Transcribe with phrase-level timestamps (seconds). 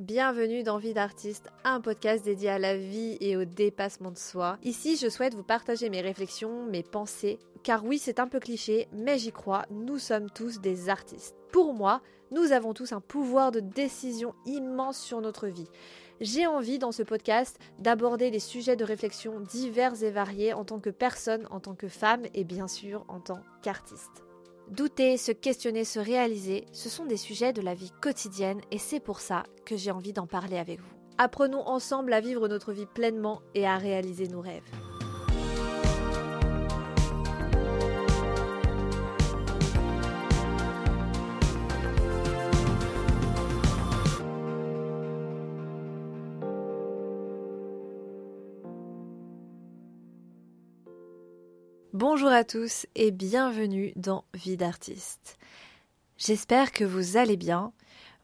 [0.00, 4.58] Bienvenue dans Vie d'artiste, un podcast dédié à la vie et au dépassement de soi.
[4.64, 8.88] Ici, je souhaite vous partager mes réflexions, mes pensées, car oui, c'est un peu cliché,
[8.92, 11.36] mais j'y crois, nous sommes tous des artistes.
[11.52, 12.02] Pour moi,
[12.32, 15.68] nous avons tous un pouvoir de décision immense sur notre vie.
[16.20, 20.80] J'ai envie dans ce podcast d'aborder des sujets de réflexion divers et variés en tant
[20.80, 24.23] que personne, en tant que femme et bien sûr en tant qu'artiste.
[24.70, 29.00] Douter, se questionner, se réaliser, ce sont des sujets de la vie quotidienne et c'est
[29.00, 30.94] pour ça que j'ai envie d'en parler avec vous.
[31.18, 34.62] Apprenons ensemble à vivre notre vie pleinement et à réaliser nos rêves.
[51.94, 55.38] Bonjour à tous et bienvenue dans Vie d'artiste.
[56.18, 57.72] J'espère que vous allez bien.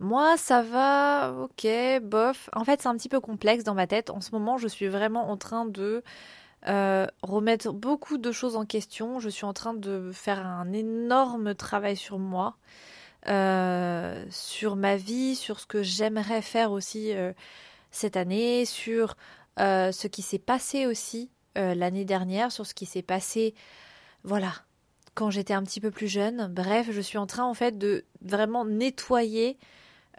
[0.01, 1.69] Moi, ça va, ok,
[2.02, 2.51] bof.
[2.52, 4.11] En fait, c'est un petit peu complexe dans ma tête.
[4.11, 6.03] En ce moment, je suis vraiment en train de
[6.67, 9.20] euh, remettre beaucoup de choses en question.
[9.20, 12.56] Je suis en train de faire un énorme travail sur moi,
[13.28, 17.33] euh, sur ma vie, sur ce que j'aimerais faire aussi euh,
[17.92, 19.14] cette année, sur
[19.59, 23.55] ce qui s'est passé aussi euh, l'année dernière sur ce qui s'est passé,
[24.25, 24.53] voilà,
[25.15, 26.48] quand j'étais un petit peu plus jeune.
[26.53, 29.59] Bref, je suis en train en fait de vraiment nettoyer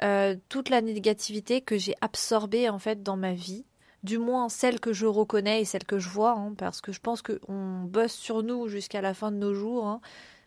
[0.04, 3.66] euh, toute la négativité que j'ai absorbée en fait dans ma vie.
[4.04, 7.00] Du moins celle que je reconnais et celle que je vois, hein, parce que je
[7.00, 9.86] pense qu'on bosse sur nous jusqu'à la fin de nos jours.
[9.86, 10.02] Hein.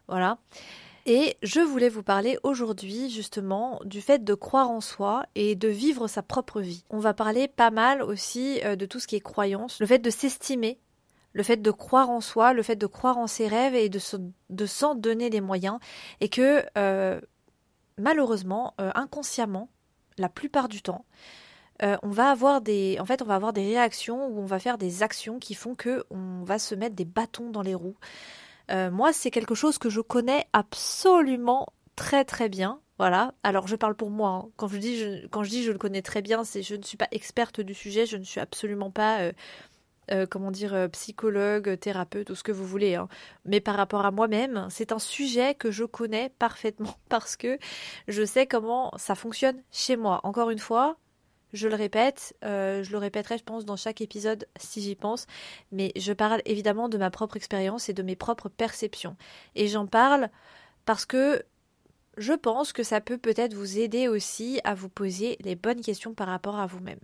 [0.09, 0.39] voilà.
[1.07, 5.69] Et je voulais vous parler aujourd'hui justement du fait de croire en soi et de
[5.69, 6.83] vivre sa propre vie.
[6.89, 9.99] On va parler pas mal aussi euh, de tout ce qui est croyance, le fait
[9.99, 10.79] de s'estimer,
[11.35, 13.99] le fait de croire en soi, le fait de croire en ses rêves et de,
[13.99, 15.79] s'en donner les moyens.
[16.23, 17.21] Et que euh,
[17.99, 19.69] malheureusement, euh, inconsciemment,
[20.17, 21.05] la plupart du temps,
[21.83, 24.79] on va avoir des en fait on va avoir des réactions ou on va faire
[24.79, 27.97] des actions qui font que on va se mettre des bâtons dans les roues
[28.71, 31.67] euh, moi, c'est quelque chose que je connais absolument
[31.97, 32.81] très très bien.
[32.99, 33.35] Voilà.
[33.43, 34.31] Alors, je parle pour moi.
[34.31, 34.51] Hein.
[34.57, 37.75] Quand je dis je, le connais très bien, c'est je ne suis pas experte du
[37.75, 38.07] sujet.
[38.07, 39.33] Je ne suis absolument pas euh,
[40.11, 42.95] euh, comment dire psychologue, thérapeute ou ce que vous voulez.
[42.95, 43.09] Hein.
[43.45, 47.59] Mais par rapport à moi-même, c'est un sujet que je connais parfaitement parce que
[48.09, 50.21] je sais comment ça fonctionne chez moi.
[50.23, 50.97] Encore une fois,
[51.55, 55.27] je le répète, euh, je le répéterai, je pense, dans chaque épisode si j'y pense,
[55.73, 59.17] mais je parle évidemment de ma propre expérience et de mes propres perceptions.
[59.55, 60.29] Et j'en parle
[60.85, 61.45] parce que
[62.17, 66.13] je pense que ça peut peut-être vous aider aussi à vous poser les bonnes questions
[66.13, 67.01] par rapport à vous-même.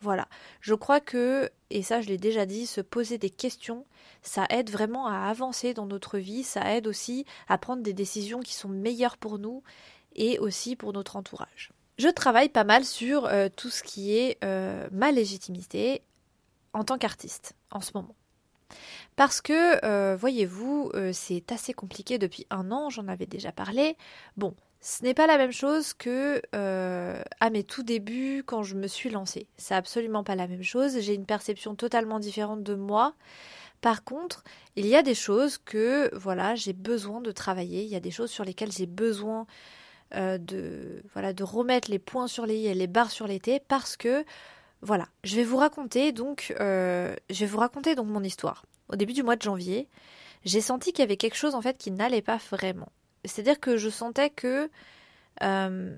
[0.00, 0.28] Voilà,
[0.60, 3.86] je crois que, et ça je l'ai déjà dit, se poser des questions,
[4.20, 8.40] ça aide vraiment à avancer dans notre vie, ça aide aussi à prendre des décisions
[8.40, 9.62] qui sont meilleures pour nous
[10.14, 14.38] et aussi pour notre entourage je travaille pas mal sur euh, tout ce qui est
[14.44, 16.02] euh, ma légitimité
[16.72, 18.14] en tant qu'artiste en ce moment.
[19.16, 23.96] Parce que, euh, voyez-vous, c'est assez compliqué depuis un an, j'en avais déjà parlé.
[24.36, 28.88] Bon, ce n'est pas la même chose que à mes tout débuts quand je me
[28.88, 29.46] suis lancée.
[29.56, 30.98] C'est absolument pas la même chose.
[30.98, 33.14] J'ai une perception totalement différente de moi.
[33.80, 34.42] Par contre,
[34.74, 37.82] il y a des choses que, voilà, j'ai besoin de travailler.
[37.84, 39.46] Il y a des choses sur lesquelles j'ai besoin
[40.14, 43.40] euh, de, voilà, de remettre les points sur les i et les barres sur les
[43.40, 44.24] t parce que
[44.82, 48.64] voilà, je vais vous raconter donc euh, je vais vous raconter donc mon histoire.
[48.88, 49.88] Au début du mois de janvier,
[50.44, 52.92] j'ai senti qu'il y avait quelque chose en fait qui n'allait pas vraiment.
[53.24, 54.70] C'est-à-dire que je sentais que
[55.42, 55.96] euh,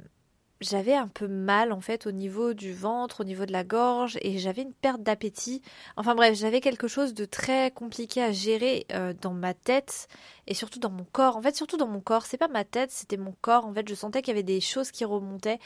[0.61, 4.19] j'avais un peu mal en fait au niveau du ventre, au niveau de la gorge
[4.22, 5.62] et j'avais une perte d'appétit.
[5.97, 10.09] Enfin bref, j'avais quelque chose de très compliqué à gérer euh, dans ma tête
[10.47, 11.37] et surtout dans mon corps.
[11.37, 13.66] En fait, surtout dans mon corps, c'est pas ma tête, c'était mon corps.
[13.66, 15.59] En fait, je sentais qu'il y avait des choses qui remontaient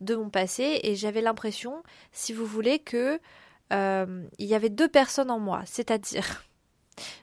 [0.00, 3.20] de mon passé et j'avais l'impression, si vous voulez, que
[3.72, 6.44] euh, il y avait deux personnes en moi, c'est-à-dire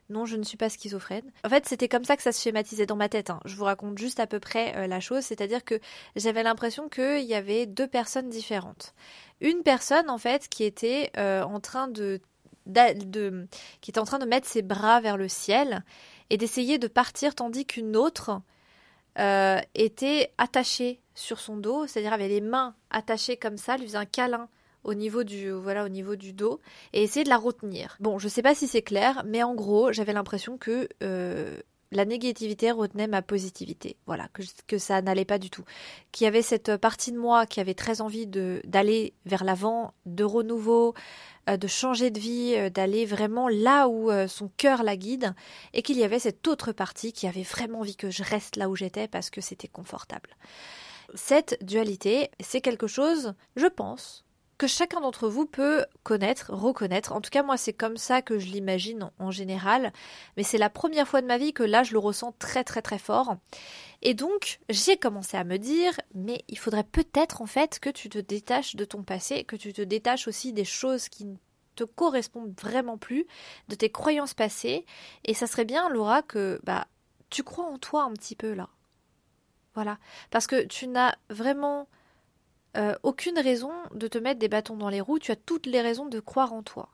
[0.09, 1.31] non, je ne suis pas schizophrène.
[1.43, 3.29] En fait, c'était comme ça que ça se schématisait dans ma tête.
[3.29, 3.39] Hein.
[3.45, 5.79] Je vous raconte juste à peu près euh, la chose, c'est-à-dire que
[6.15, 8.93] j'avais l'impression qu'il y avait deux personnes différentes.
[9.41, 12.21] Une personne, en fait, qui était euh, en train de,
[13.81, 15.83] qui était en train de mettre ses bras vers le ciel
[16.29, 18.41] et d'essayer de partir, tandis qu'une autre
[19.19, 23.97] euh, était attachée sur son dos, c'est-à-dire avait les mains attachées comme ça, lui faisait
[23.97, 24.47] un câlin
[24.83, 26.59] au niveau du voilà au niveau du dos
[26.93, 27.97] et essayer de la retenir.
[27.99, 31.59] Bon, je sais pas si c'est clair, mais en gros, j'avais l'impression que euh,
[31.91, 33.97] la négativité retenait ma positivité.
[34.07, 35.63] Voilà, que, que ça n'allait pas du tout.
[36.11, 39.93] Qu'il y avait cette partie de moi qui avait très envie de d'aller vers l'avant,
[40.05, 40.93] de renouveau,
[41.49, 45.33] euh, de changer de vie, euh, d'aller vraiment là où son cœur la guide,
[45.73, 48.69] et qu'il y avait cette autre partie qui avait vraiment envie que je reste là
[48.69, 50.31] où j'étais parce que c'était confortable.
[51.15, 54.25] Cette dualité, c'est quelque chose, je pense,
[54.57, 57.11] que chacun d'entre vous peut connaître, reconnaître.
[57.13, 59.91] En tout cas, moi, c'est comme ça que je l'imagine en général.
[60.37, 62.81] Mais c'est la première fois de ma vie que là, je le ressens très, très,
[62.81, 63.35] très fort.
[64.01, 68.09] Et donc, j'ai commencé à me dire, mais il faudrait peut-être, en fait, que tu
[68.09, 71.35] te détaches de ton passé, que tu te détaches aussi des choses qui ne
[71.75, 73.25] te correspondent vraiment plus,
[73.69, 74.85] de tes croyances passées.
[75.25, 76.87] Et ça serait bien, Laura, que, bah,
[77.29, 78.69] tu crois en toi un petit peu là.
[79.73, 79.97] Voilà.
[80.29, 81.87] Parce que tu n'as vraiment
[82.75, 85.81] euh, aucune raison de te mettre des bâtons dans les roues, tu as toutes les
[85.81, 86.89] raisons de croire en toi.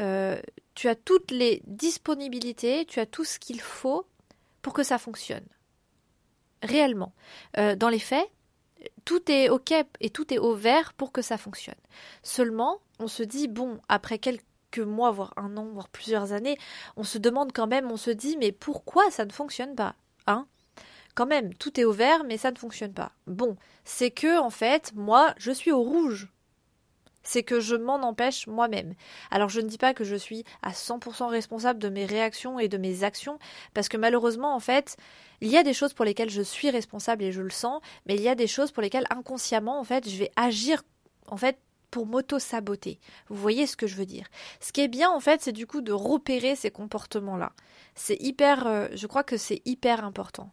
[0.00, 0.40] Euh,
[0.74, 4.06] tu as toutes les disponibilités, tu as tout ce qu'il faut
[4.62, 5.46] pour que ça fonctionne.
[6.62, 7.12] Réellement.
[7.58, 8.28] Euh, dans les faits,
[9.04, 11.74] tout est OK et tout est au vert pour que ça fonctionne.
[12.22, 14.44] Seulement, on se dit, bon, après quelques
[14.78, 16.58] mois, voire un an, voire plusieurs années,
[16.96, 19.94] on se demande quand même, on se dit, mais pourquoi ça ne fonctionne pas
[20.26, 20.46] Hein?
[21.14, 23.12] Quand même, tout est au vert, mais ça ne fonctionne pas.
[23.26, 26.28] Bon, c'est que, en fait, moi, je suis au rouge.
[27.22, 28.92] C'est que je m'en empêche moi-même.
[29.30, 32.68] Alors je ne dis pas que je suis à 100% responsable de mes réactions et
[32.68, 33.38] de mes actions,
[33.72, 34.98] parce que malheureusement, en fait,
[35.40, 38.14] il y a des choses pour lesquelles je suis responsable et je le sens, mais
[38.16, 40.82] il y a des choses pour lesquelles inconsciemment, en fait, je vais agir,
[41.26, 41.58] en fait,
[41.90, 42.98] pour m'auto-saboter.
[43.28, 44.26] Vous voyez ce que je veux dire
[44.60, 47.52] Ce qui est bien en fait, c'est du coup de repérer ces comportements-là.
[47.94, 50.50] C'est hyper, euh, je crois que c'est hyper important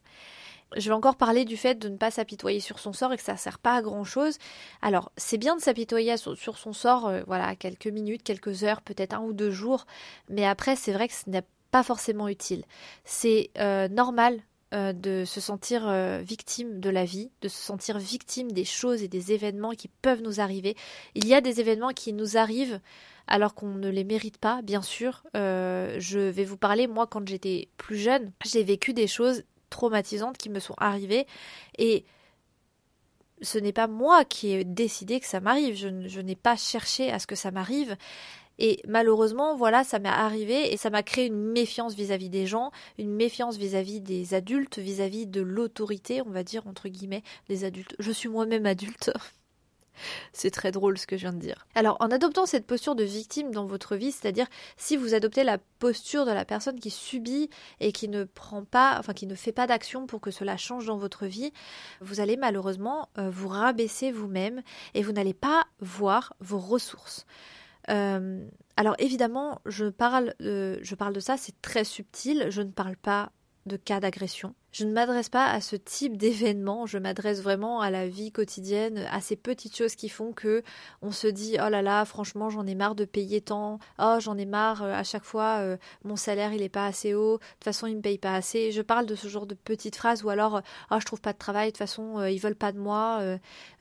[0.75, 3.23] je vais encore parler du fait de ne pas s'apitoyer sur son sort et que
[3.23, 4.37] ça ne sert pas à grand chose.
[4.81, 9.13] Alors, c'est bien de s'apitoyer sur, son sort, euh, voilà, quelques minutes, quelques heures, peut-être
[9.13, 9.85] un ou deux jours,
[10.29, 12.63] mais après, c'est vrai que ce n'est pas forcément utile.
[13.05, 14.39] C'est euh, normal
[14.73, 15.91] euh, de se sentir
[16.21, 20.21] victime de la vie, de se sentir victime des choses et des événements qui peuvent
[20.21, 20.75] nous arriver.
[21.15, 22.79] Il y a des événements qui nous arrivent
[23.27, 25.23] alors qu'on ne les mérite pas, bien sûr.
[25.33, 30.49] je vais vous parler, moi, quand j'étais plus jeune, j'ai vécu des choses traumatisantes qui
[30.51, 31.25] me sont arrivées
[31.79, 32.05] et
[33.41, 37.19] ce n'est pas moi qui ai décidé que ça m'arrive, je, n'ai pas cherché à
[37.19, 37.97] ce que ça m'arrive.
[38.59, 42.69] Et malheureusement, voilà, ça m'est arrivé et ça m'a créé une méfiance vis-à-vis des gens,
[42.99, 47.63] une méfiance vis-à-vis des adultes, vis-à-vis -vis de l'autorité, on va dire, entre guillemets, des
[47.63, 47.95] adultes.
[47.97, 49.11] Je suis moi-même adulte.
[50.33, 51.67] C'est très drôle ce que je viens de dire.
[51.75, 54.47] Alors, en adoptant cette posture de victime dans votre vie, c'est-à-dire
[54.77, 57.49] si vous adoptez la posture de la personne qui subit
[57.79, 60.85] et qui ne prend pas, enfin qui ne fait pas d'action pour que cela change
[60.85, 61.51] dans votre vie,
[61.99, 64.61] vous allez malheureusement euh, vous rabaisser vous-même
[64.93, 67.25] et vous n'allez pas voir vos ressources.
[67.89, 68.45] Euh,
[68.77, 72.47] alors évidemment, je parle, je parle de ça, c'est très subtil.
[72.49, 73.31] Je ne parle pas
[73.65, 74.55] de cas d'agression.
[74.71, 79.05] Je ne m'adresse pas à ce type d'événement, je m'adresse vraiment à la vie quotidienne,
[79.11, 80.63] à ces petites choses qui font que
[81.01, 84.37] on se dit oh là là, franchement, j'en ai marre de payer tant, oh j'en
[84.37, 85.75] ai marre euh, à chaque fois euh,
[86.05, 88.71] mon salaire il est pas assez haut, de toute façon il me paye pas assez.
[88.71, 91.37] Je parle de ce genre de petites phrases ou alors oh je trouve pas de
[91.37, 93.21] travail, de toute façon euh, ils veulent pas de moi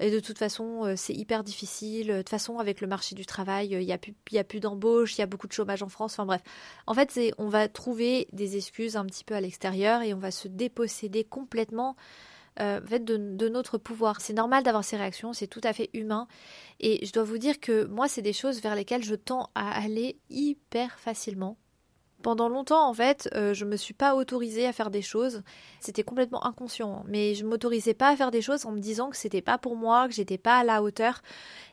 [0.00, 2.08] et de toute façon c'est hyper difficile.
[2.08, 4.44] De toute façon avec le marché du travail, il y a plus il y a
[4.44, 6.42] plus d'embauche, il y a beaucoup de chômage en France, enfin bref.
[6.88, 10.18] En fait, c'est on va trouver des excuses un petit peu à l'extérieur et on
[10.18, 10.79] va se déposer
[11.28, 11.96] complètement
[12.60, 14.20] euh, de, de, notre pouvoir.
[14.20, 16.26] C'est normal d'avoir ces réactions, c'est tout à fait humain.
[16.80, 19.70] Et je dois vous dire que moi, c'est des choses vers lesquelles je tends à
[19.80, 21.56] aller hyper facilement.
[22.22, 25.42] Pendant longtemps, en fait, euh, je me suis pas autorisée à faire des choses.
[25.78, 29.16] C'était complètement inconscient, mais je m'autorisais pas à faire des choses en me disant que
[29.16, 31.22] c'était pas pour moi, que j'étais pas à la hauteur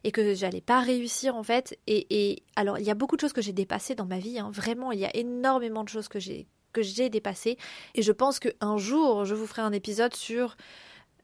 [0.06, 1.78] et que j'allais pas réussir en fait.
[1.88, 4.40] Et, et, alors, il y a beaucoup de choses que j'ai dépassées dans ma vie.
[4.40, 4.52] Hein.
[4.54, 6.48] Vraiment, il y a énormément de choses que j'ai
[6.82, 7.58] j'ai dépassé.
[7.96, 10.56] Et je pense qu'un jour, je vous ferai un épisode sur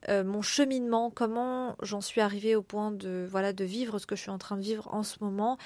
[0.10, 4.16] euh, mon cheminement, comment j'en suis arrivée au point de voilà de vivre ce que
[4.16, 5.58] je suis en train de vivre en ce moment.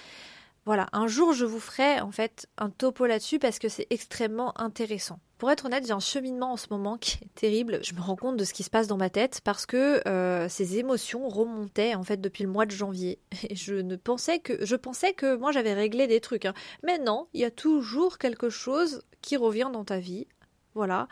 [0.66, 4.60] Voilà, un jour je vous ferai en fait un topo là-dessus parce que c'est extrêmement
[4.60, 5.20] intéressant.
[5.38, 7.80] Pour être honnête, j'ai un cheminement en ce moment qui est terrible.
[7.84, 10.50] Je me rends compte de ce qui se passe dans ma tête parce que euh,
[10.50, 13.20] ces émotions remontaient en fait depuis le mois de janvier.
[13.50, 16.46] Et je ne pensais que je pensais que moi j'avais réglé des trucs.
[16.46, 16.54] Hein.
[16.84, 20.28] Mais non, il y a toujours quelque chose qui revient dans ta vie.
[20.74, 21.08] Voilà.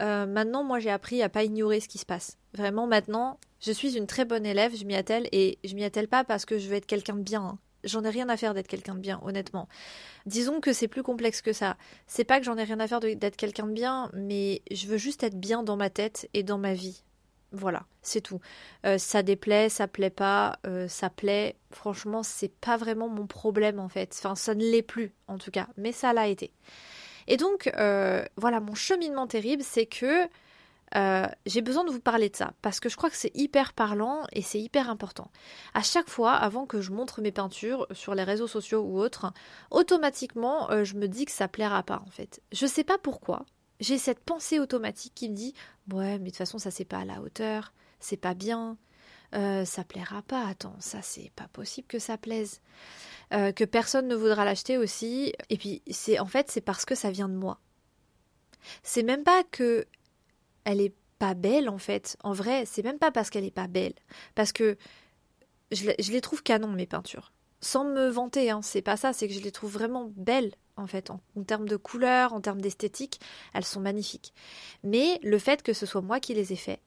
[0.00, 2.38] Euh, maintenant, moi j'ai appris à pas ignorer ce qui se passe.
[2.54, 4.76] Vraiment, maintenant, je suis une très bonne élève.
[4.76, 7.22] Je m'y attelle et je m'y attelle pas parce que je veux être quelqu'un de
[7.22, 7.42] bien.
[7.42, 9.68] Hein j'en ai rien à faire d'être quelqu'un de bien, honnêtement.
[10.26, 11.76] Disons que c'est plus complexe que ça.
[12.06, 14.98] C'est pas que j'en ai rien à faire d'être quelqu'un de bien, mais je veux
[14.98, 17.02] juste être bien dans ma tête et dans ma vie.
[17.54, 18.40] Voilà, c'est tout.
[18.86, 21.56] Euh, ça déplaît, ça plaît pas, euh, ça plaît.
[21.70, 24.14] Franchement, c'est pas vraiment mon problème en fait.
[24.18, 26.50] Enfin, ça ne l'est plus en tout cas, mais ça l'a été.
[27.26, 30.28] Et donc, euh, voilà, mon cheminement terrible, c'est que
[30.94, 33.72] euh, j'ai besoin de vous parler de ça parce que je crois que c'est hyper
[33.72, 35.30] parlant et c'est hyper important.
[35.74, 39.32] À chaque fois, avant que je montre mes peintures sur les réseaux sociaux ou autres,
[39.70, 42.42] automatiquement, euh, je me dis que ça plaira pas en fait.
[42.52, 43.46] Je sais pas pourquoi.
[43.80, 45.54] J'ai cette pensée automatique qui me dit
[45.92, 48.76] ouais, mais de toute façon, ça c'est pas à la hauteur, c'est pas bien,
[49.34, 50.46] euh, ça plaira pas.
[50.46, 52.60] Attends, ça c'est pas possible que ça plaise.
[53.32, 55.32] Euh, que personne ne voudra l'acheter aussi.
[55.48, 57.58] Et puis c'est en fait c'est parce que ça vient de moi.
[58.82, 59.86] C'est même pas que
[60.64, 62.16] elle est pas belle en fait.
[62.22, 63.94] En vrai, c'est même pas parce qu'elle est pas belle,
[64.34, 64.76] parce que
[65.70, 67.32] je, les trouve canon mes peintures.
[67.60, 70.86] Sans me vanter, hein, c'est pas ça, c'est que je les trouve vraiment belles en
[70.86, 73.20] fait, en, en termes de couleur, en termes d'esthétique,
[73.54, 74.32] elles sont magnifiques.
[74.82, 76.80] Mais le fait que ce soit moi qui les ai fait,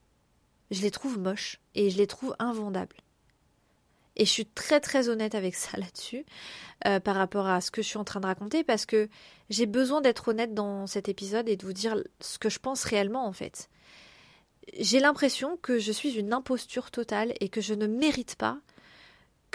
[0.71, 2.95] je les trouve moches et je les trouve invendables.
[4.17, 6.25] Et je suis très très honnête avec ça là-dessus,
[6.85, 9.09] euh, par rapport à ce que je suis en train de raconter, parce que
[9.49, 12.83] j'ai besoin d'être honnête dans cet épisode et de vous dire ce que je pense
[12.83, 13.69] réellement en fait.
[14.79, 18.57] J'ai l'impression que je suis une imposture totale et que je ne mérite pas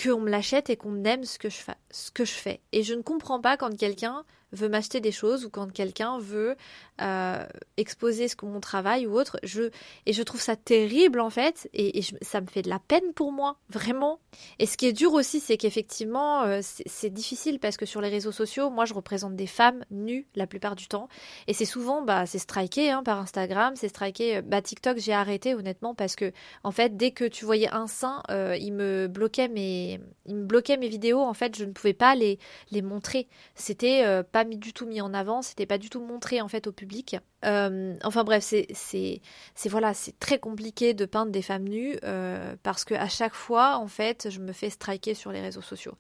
[0.01, 1.59] qu'on me l'achète et qu'on aime ce que, je
[1.91, 2.61] ce que je fais.
[2.73, 6.57] Et je ne comprends pas quand quelqu'un veut m'acheter des choses ou quand quelqu'un veut
[7.01, 9.39] euh, exposer ce mon travail ou autre.
[9.43, 9.71] Je,
[10.07, 13.33] et je trouve ça terrible en fait et, ça me fait de la peine pour
[13.33, 14.19] moi, vraiment.
[14.59, 18.09] Et ce qui est dur aussi, c'est qu'effectivement, euh, c'est difficile parce que sur les
[18.09, 21.09] réseaux sociaux, moi je représente des femmes nues la plupart du temps
[21.47, 24.39] et c'est souvent, bah, c'est striké hein, par Instagram, c'est striké.
[24.39, 26.33] Euh, bah, TikTok, j'ai arrêté honnêtement parce que
[26.65, 28.23] en fait, dès que tu voyais un sein,
[28.59, 31.21] il me bloquait mes, il me bloquait mes vidéos.
[31.21, 32.39] En fait, je ne pouvais pas les,
[32.71, 33.29] les montrer.
[33.55, 36.67] C'était pas mis du tout mis en avant, c'était pas du tout montré en fait
[36.67, 37.17] au public.
[37.45, 39.21] Euh, enfin bref, c'est c'est
[39.69, 43.77] voilà, c'est très compliqué de peindre des femmes nues euh, parce que à chaque fois
[43.77, 45.97] en fait, je me fais striker sur les réseaux sociaux.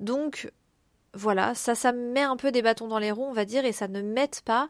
[0.00, 0.50] Donc
[1.14, 3.64] voilà, ça ça me met un peu des bâtons dans les roues, on va dire,
[3.64, 4.68] et ça ne m'aide pas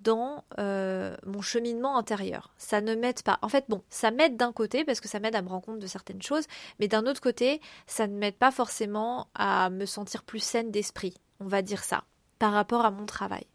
[0.00, 2.52] dans euh, mon cheminement intérieur.
[2.56, 3.38] Ça ne m'aide pas.
[3.42, 5.78] En fait, bon, ça m'aide d'un côté parce que ça m'aide à me rendre compte
[5.78, 6.44] de certaines choses,
[6.78, 11.14] mais d'un autre côté, ça ne m'aide pas forcément à me sentir plus saine d'esprit.
[11.40, 12.04] On va dire ça
[12.38, 13.46] par rapport à mon travail.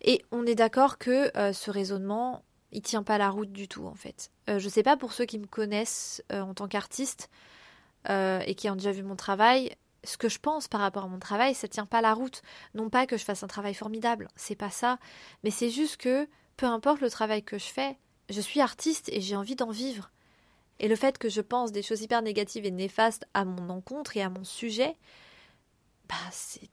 [0.00, 3.86] Et on est d'accord que euh, ce raisonnement, il tient pas la route du tout
[3.86, 4.30] en fait.
[4.48, 7.28] Euh, je sais pas pour ceux qui me connaissent euh, en tant qu'artiste
[8.06, 9.74] et qui ont déjà vu mon travail,
[10.04, 12.42] ce que je pense par rapport à mon travail, ça tient pas la route.
[12.74, 14.98] Non pas que je fasse un travail formidable, c'est pas ça,
[15.42, 19.20] mais c'est juste que peu importe le travail que je fais, je suis artiste et
[19.20, 20.10] j'ai envie d'en vivre.
[20.80, 24.16] Et le fait que je pense des choses hyper négatives et néfastes à mon encontre
[24.16, 24.96] et à mon sujet,
[26.08, 26.14] bah,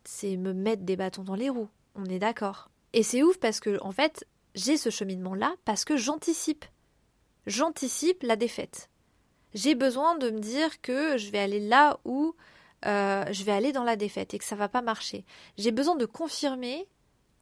[0.04, 1.70] c'est me mettre des bâtons dans les roues.
[1.96, 2.70] On est d'accord.
[2.94, 6.66] Et c'est ouf parce que, en fait, j'ai ce cheminement-là parce que j'anticipe.
[7.46, 8.90] J'anticipe la défaite.
[9.54, 12.36] J'ai besoin de me dire que je vais aller là où
[12.86, 15.26] euh, je vais aller dans la défaite et que ça va pas marcher.
[15.58, 16.88] J'ai besoin de confirmer,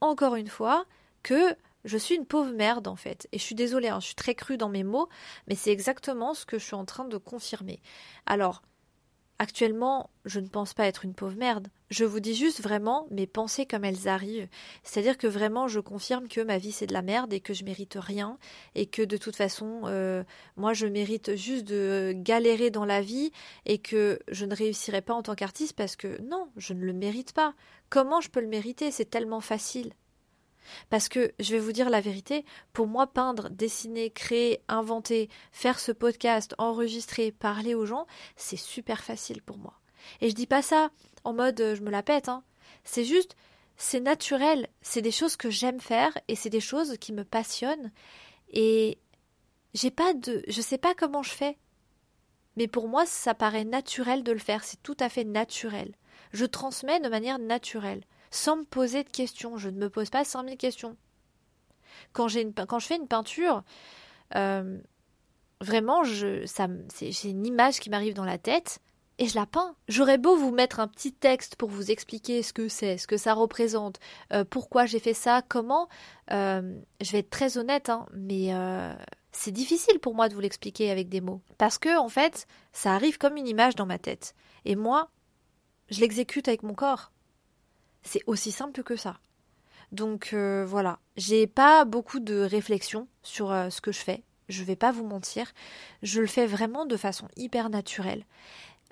[0.01, 0.85] encore une fois,
[1.23, 1.55] que
[1.85, 3.27] je suis une pauvre merde en fait.
[3.31, 5.09] Et je suis désolée, hein, je suis très crue dans mes mots,
[5.47, 7.81] mais c'est exactement ce que je suis en train de confirmer.
[8.25, 8.61] Alors,
[9.41, 11.69] Actuellement, je ne pense pas être une pauvre merde.
[11.89, 14.49] Je vous dis juste vraiment mes pensées comme elles arrivent.
[14.83, 17.63] C'est-à-dire que vraiment, je confirme que ma vie c'est de la merde et que je
[17.63, 18.37] mérite rien
[18.75, 20.25] et que de toute façon, euh,
[20.57, 23.31] moi je mérite juste de galérer dans la vie
[23.65, 26.91] et que je ne réussirai pas en tant qu'artiste parce que non, je ne le
[26.91, 27.53] mérite pas.
[27.89, 28.91] Comment je peux le mériter?
[28.91, 29.93] C'est tellement facile.
[30.89, 35.79] Parce que, je vais vous dire la vérité, pour moi, peindre, dessiner, créer, inventer, faire
[35.79, 39.79] ce podcast, enregistrer, parler aux gens, c'est super facile pour moi.
[40.21, 40.89] Et je dis pas ça
[41.23, 42.43] en mode euh, je me la pète, hein.
[42.83, 43.35] C'est juste,
[43.77, 47.91] c'est naturel, c'est des choses que j'aime faire et c'est des choses qui me passionnent.
[48.51, 48.97] Et
[49.73, 50.43] j'ai pas de.
[50.47, 51.57] Je sais pas comment je fais.
[52.57, 55.95] Mais pour moi, ça paraît naturel de le faire, c'est tout à fait naturel.
[56.33, 59.57] Je transmets de manière naturelle sans me poser de questions.
[59.57, 60.95] Je ne me pose pas 5000 questions.
[62.13, 63.63] Quand, une, quand je fais une peinture,
[64.35, 64.79] euh,
[65.61, 66.45] vraiment, j'ai
[67.23, 68.79] une image qui m'arrive dans la tête
[69.17, 69.75] et je la peins.
[69.87, 73.17] J'aurais beau vous mettre un petit texte pour vous expliquer ce que c'est, ce que
[73.17, 73.99] ça représente,
[74.31, 75.89] euh, pourquoi j'ai fait ça, comment.
[76.31, 78.51] Euh, je vais être très honnête, hein, mais
[79.31, 81.41] c'est difficile pour moi de vous l'expliquer avec des mots.
[81.57, 84.33] Parce que, en fait, ça arrive comme une image dans ma tête.
[84.65, 85.09] Et moi,
[85.89, 87.11] je l'exécute avec mon corps.
[88.03, 89.19] C'est aussi simple que ça.
[89.91, 94.23] Donc euh, voilà, j'ai pas beaucoup de réflexion sur euh, ce que je fais.
[94.47, 95.51] Je vais pas vous mentir,
[96.01, 98.25] je le fais vraiment de façon hyper naturelle.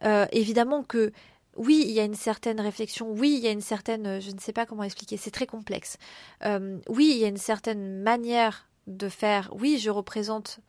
[0.04, 1.12] Euh, évidemment que
[1.56, 4.40] oui, il y a une certaine réflexion, oui, il y a une certaine, je ne
[4.40, 5.98] sais pas comment expliquer, c'est très complexe.
[6.44, 9.50] oui, il y a une certaine manière de faire.
[9.60, 10.60] Oui, je représente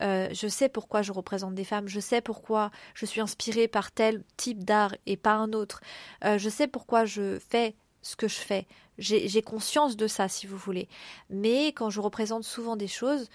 [0.00, 4.22] je sais pourquoi je représente des femmes, je sais pourquoi je suis inspirée par tel
[4.38, 5.82] type d'art et pas un autre,
[6.24, 7.74] je sais pourquoi je fais
[8.08, 8.66] ce que je fais.
[8.98, 10.88] J'ai conscience de ça, si vous voulez.
[11.30, 13.28] Mais quand je représente souvent des choses,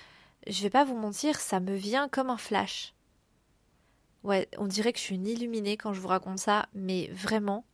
[0.47, 2.93] je vais pas vous mentir, ça me vient comme un flash.
[4.23, 7.65] Ouais, on dirait que je suis une illuminée quand je vous raconte ça, mais vraiment,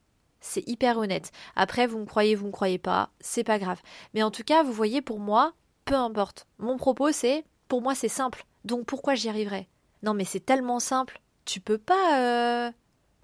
[0.42, 1.32] c'est hyper honnête.
[1.56, 3.82] Après, vous me croyez, vous me croyez pas, c'est pas grave.
[4.14, 5.54] Mais en tout cas, vous voyez, pour moi,
[5.86, 6.48] peu importe.
[6.58, 8.46] Mon propos, c'est Pour moi, c'est simple.
[8.66, 9.68] Donc pourquoi j'y arriverais?
[10.04, 11.22] Non, mais c'est tellement simple.
[11.46, 12.20] Tu peux pas.
[12.20, 12.72] Euh,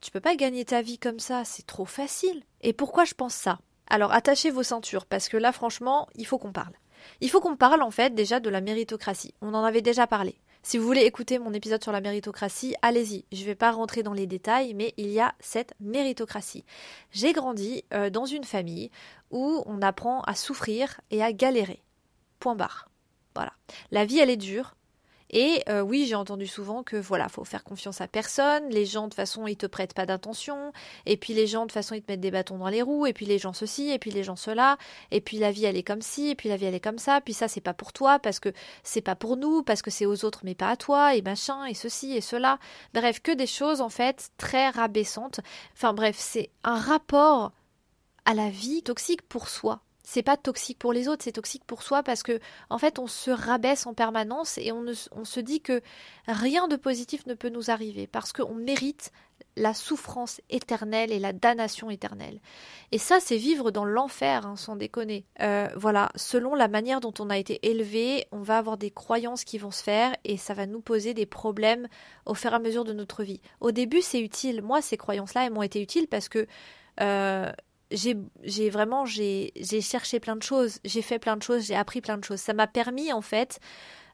[0.06, 1.44] tu peux pas gagner ta vie comme ça.
[1.46, 2.44] C'est trop facile.
[2.62, 3.58] Et pourquoi je pense ça?
[3.88, 6.76] Alors attachez vos ceintures, parce que là, franchement, il faut qu'on parle.
[7.22, 9.34] Il faut qu'on parle en fait déjà de la méritocratie.
[9.42, 10.36] On en avait déjà parlé.
[10.62, 13.26] Si vous voulez écouter mon épisode sur la méritocratie, allez-y.
[13.32, 16.66] Je ne vais pas rentrer dans les détails, mais il y a cette méritocratie.
[17.10, 18.92] J'ai grandi euh, dans une famille
[19.32, 21.82] où on apprend à souffrir et à galérer.
[22.38, 22.90] Point barre.
[23.34, 23.54] Voilà.
[23.90, 24.76] La vie, elle est dure.
[25.32, 28.70] Et euh, oui, j'ai entendu souvent que voilà, faut faire confiance à personne.
[28.70, 30.72] Les gens de façon ils te prêtent pas d'attention.
[31.06, 33.06] Et puis les gens de façon ils te mettent des bâtons dans les roues.
[33.06, 33.90] Et puis les gens ceci.
[33.90, 34.78] Et puis les gens cela.
[35.12, 36.30] Et puis la vie elle est comme ci.
[36.30, 37.22] Et puis la vie elle est comme ça.
[37.22, 38.54] Puis ça c'est pas pour toi parce que
[38.84, 41.66] c'est pas pour nous parce que c'est aux autres mais pas à toi et machin
[41.66, 42.60] et ceci et cela.
[42.94, 45.40] Bref, que des choses en fait très rabaissantes.
[45.74, 47.52] Enfin bref, c'est un rapport
[48.26, 51.82] à la vie toxique pour soi c'est pas toxique pour les autres, c'est toxique pour
[51.82, 55.82] soi parce que en fait on se rabaisse en permanence et on, se dit que
[56.28, 59.12] rien de positif ne peut nous arriver parce qu'on mérite
[59.58, 62.40] la souffrance éternelle et la damnation éternelle.
[62.92, 65.26] Et ça, c'est vivre dans l'enfer, hein, sans déconner.
[65.42, 69.44] Euh, voilà, selon la manière dont on a été élevé, on va avoir des croyances
[69.46, 71.88] qui vont se faire et ça va nous poser des problèmes
[72.26, 73.42] au fur et à mesure de notre vie.
[73.62, 74.62] Au début, c'est utile.
[74.62, 76.48] Moi, ces croyances-là, elles m'ont été utiles parce que
[77.02, 77.52] euh,
[77.92, 79.52] j'ai vraiment j'ai
[79.82, 82.40] cherché plein de choses, j'ai fait plein de choses, j'ai appris plein de choses.
[82.40, 83.60] Ça m'a permis en fait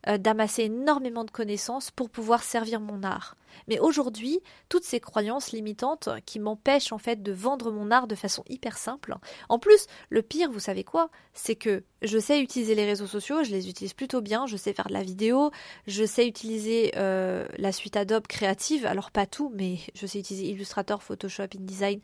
[0.08, 3.36] euh, d'amasser énormément de connaissances pour pouvoir servir mon art.
[3.68, 8.16] Mais aujourd'hui, toutes ces croyances limitantes qui m'empêchent en fait de vendre mon art de
[8.16, 9.16] façon hyper simple.
[9.48, 11.12] En plus, le pire, vous savez quoi?
[11.34, 14.74] C'est que je sais utiliser les réseaux sociaux, je les utilise plutôt bien, je sais
[14.74, 15.52] faire de la vidéo,
[15.86, 20.50] je sais utiliser euh, la suite Adobe créative, alors pas tout, mais je sais utiliser
[20.50, 22.00] Illustrator, Photoshop, InDesign,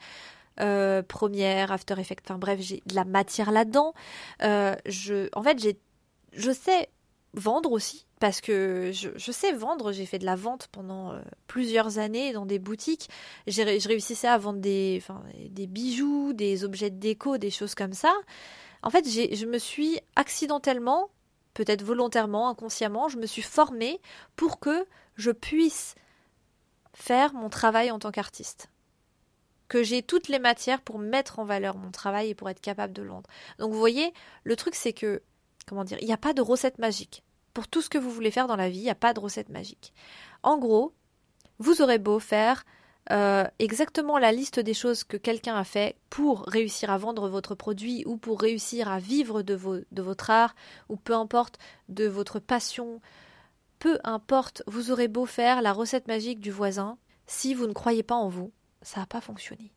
[0.59, 3.93] euh, Première, After Effects, enfin bref, j'ai de la matière là-dedans.
[4.43, 5.79] Euh, je, en fait, j'ai,
[6.33, 6.89] je sais
[7.33, 9.91] vendre aussi parce que je, sais vendre.
[9.91, 13.09] J'ai fait de la vente pendant euh, plusieurs années dans des boutiques.
[13.45, 17.75] J'ai, je réussissais à vendre des, enfin, des bijoux, des objets de déco, des choses
[17.75, 18.13] comme ça.
[18.84, 21.10] En fait, j'ai, je me suis accidentellement,
[21.53, 23.99] peut-être volontairement, inconsciemment, je me suis formée
[24.36, 25.95] pour que je puisse
[26.93, 28.69] faire mon travail en tant qu'artiste
[29.67, 32.93] que j'ai toutes les matières pour mettre en valeur mon travail et pour être capable
[32.93, 33.10] de le.
[33.60, 35.21] Donc vous voyez, le truc c'est que,
[35.65, 37.23] comment dire, il n'y a pas de recette magique.
[37.53, 39.19] Pour tout ce que vous voulez faire dans la vie, il n'y a pas de
[39.19, 39.93] recette magique.
[40.43, 40.93] En gros,
[41.60, 42.63] vous aurez beau faire
[43.12, 47.56] euh, exactement la liste des choses que quelqu'un a fait pour réussir à vendre votre
[47.56, 49.56] produit ou pour réussir à vivre de
[50.01, 50.56] votre art
[50.89, 51.58] ou peu importe
[51.89, 53.01] de votre passion,
[53.80, 58.03] peu importe, vous aurez beau faire la recette magique du voisin, si vous ne croyez
[58.03, 58.51] pas en vous,
[58.88, 59.73] ça n'a pas fonctionné.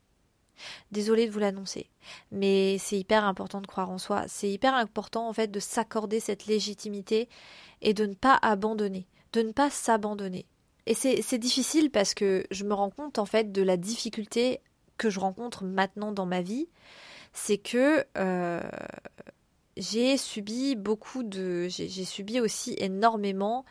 [0.92, 1.90] Désolée de vous l'annoncer,
[2.30, 4.24] mais c'est hyper important de croire en soi.
[4.28, 7.28] C'est hyper important en fait de s'accorder cette légitimité
[7.82, 10.46] et de ne pas abandonner, de ne pas s'abandonner.
[10.86, 14.60] Et c'est difficile parce que je me rends compte en fait de la difficulté
[14.96, 16.68] que je rencontre maintenant dans ma vie,
[17.32, 18.60] c'est que euh,
[19.76, 23.64] j'ai subi beaucoup de, j'ai subi aussi énormément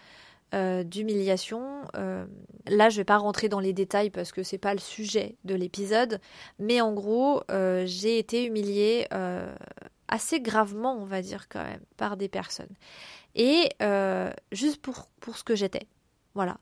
[0.55, 1.83] euh, d'humiliation.
[1.95, 2.25] Euh,
[2.65, 5.53] là, je vais pas rentrer dans les détails parce que c'est pas le sujet de
[5.53, 6.19] l'épisode,
[6.57, 9.07] mais en gros, euh, j'ai été humiliée
[10.07, 12.73] assez gravement, on va dire quand même, par des personnes.
[13.35, 13.69] Et
[14.51, 15.87] juste pour, pour ce que j'étais.
[16.33, 16.57] Voilà.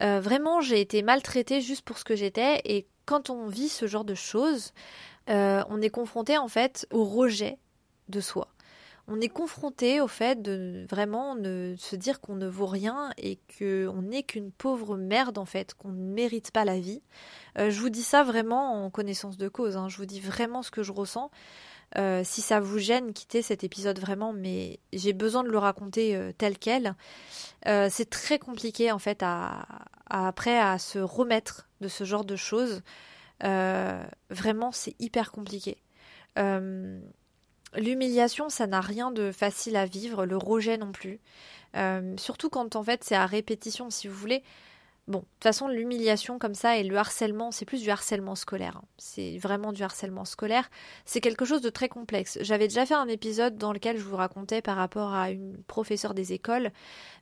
[0.00, 2.60] vraiment, j'ai été maltraitée juste pour ce que j'étais.
[2.64, 4.72] Et quand on vit ce genre de choses,
[5.26, 7.58] on est confronté en fait au rejet
[8.08, 8.53] de soi
[9.06, 14.02] on est confronté au fait de vraiment se dire qu'on ne vaut rien et qu'on
[14.02, 17.02] n'est qu'une pauvre merde en fait, qu'on ne mérite pas la vie.
[17.58, 19.88] Euh, je vous dis ça vraiment en connaissance de cause, hein.
[19.88, 21.30] je vous dis vraiment ce que je ressens.
[21.98, 26.16] Euh, si ça vous gêne, quittez cet épisode vraiment, mais j'ai besoin de le raconter
[26.16, 26.94] euh, tel quel.
[27.66, 29.22] c'est très compliqué en fait
[30.08, 32.82] après à se remettre de ce genre de choses.
[33.42, 35.76] vraiment, c'est hyper compliqué.
[37.76, 41.20] L'humiliation, ça n'a rien de facile à vivre, le rejet non plus.
[41.76, 44.42] Euh, surtout quand en fait c'est à répétition, si vous voulez.
[45.06, 48.78] Bon, de toute façon, l'humiliation comme ça et le harcèlement, c'est plus du harcèlement scolaire.
[48.78, 48.84] Hein.
[48.96, 50.70] C'est vraiment du harcèlement scolaire.
[51.04, 52.38] C'est quelque chose de très complexe.
[52.40, 56.14] J'avais déjà fait un épisode dans lequel je vous racontais par rapport à une professeure
[56.14, 56.70] des écoles.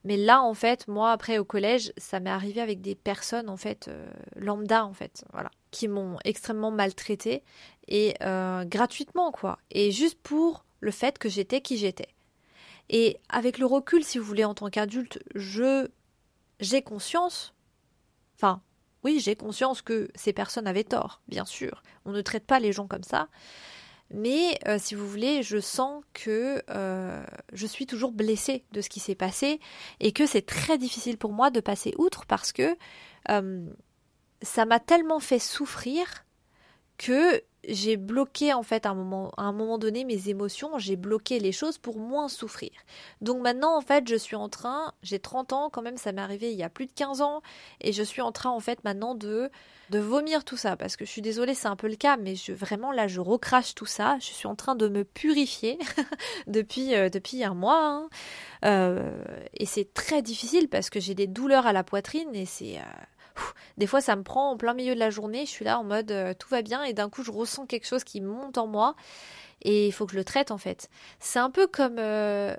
[0.05, 3.57] Mais là, en fait, moi, après au collège, ça m'est arrivé avec des personnes, en
[3.57, 7.43] fait, euh, lambda, en fait, voilà, qui m'ont extrêmement maltraité
[7.89, 9.59] et euh, gratuitement, quoi.
[9.73, 12.09] Et juste pour le fait que j'étais qui j'étais.
[12.91, 15.89] Et avec le recul, si vous voulez, en tant qu'adulte, je
[16.61, 17.55] j'ai conscience
[18.43, 18.61] Enfin,
[19.05, 21.83] oui, j'ai conscience que ces personnes avaient tort, bien sûr.
[22.05, 23.29] On ne traite pas les gens comme ça.
[24.11, 28.89] Mais euh, si vous voulez, je sens que euh, je suis toujours blessée de ce
[28.89, 29.61] qui s'est passé
[30.01, 32.77] et que c'est très difficile pour moi de passer outre parce que
[33.31, 33.65] euh,
[34.43, 36.25] ça m'a tellement fait souffrir
[37.03, 40.97] que j'ai bloqué en fait à un moment, à un moment donné mes émotions, j'ai
[40.97, 42.71] bloqué les choses pour moins souffrir.
[43.21, 46.23] Donc maintenant en fait je suis en train, j'ai 30 ans quand même, ça m'est
[46.23, 47.43] arrivé il y a plus de 15 ans,
[47.81, 49.51] et je suis en train en fait maintenant de,
[49.91, 52.35] de vomir tout ça, parce que je suis désolée c'est un peu le cas, mais
[52.35, 55.79] je, vraiment là je recrache tout ça, je suis en train de me purifier
[56.47, 58.09] depuis, euh, depuis un mois, hein.
[58.65, 62.79] euh, et c'est très difficile parce que j'ai des douleurs à la poitrine et c'est...
[62.79, 63.03] Euh,
[63.77, 65.47] des fois, ça me prend en plein milieu de la journée.
[65.47, 67.87] Je suis là en mode euh, tout va bien et d'un coup, je ressens quelque
[67.87, 68.95] chose qui monte en moi
[69.63, 70.89] et il faut que je le traite en fait.
[71.21, 72.55] C'est un peu comme, euh,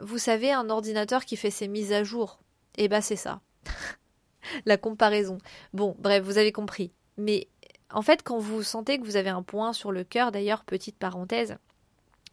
[0.00, 2.38] vous savez, un ordinateur qui fait ses mises à jour.
[2.76, 3.40] Et eh bah, ben, c'est ça.
[4.66, 5.38] la comparaison.
[5.72, 6.92] Bon, bref, vous avez compris.
[7.16, 7.48] Mais
[7.90, 10.98] en fait, quand vous sentez que vous avez un point sur le cœur, d'ailleurs, petite
[10.98, 11.56] parenthèse,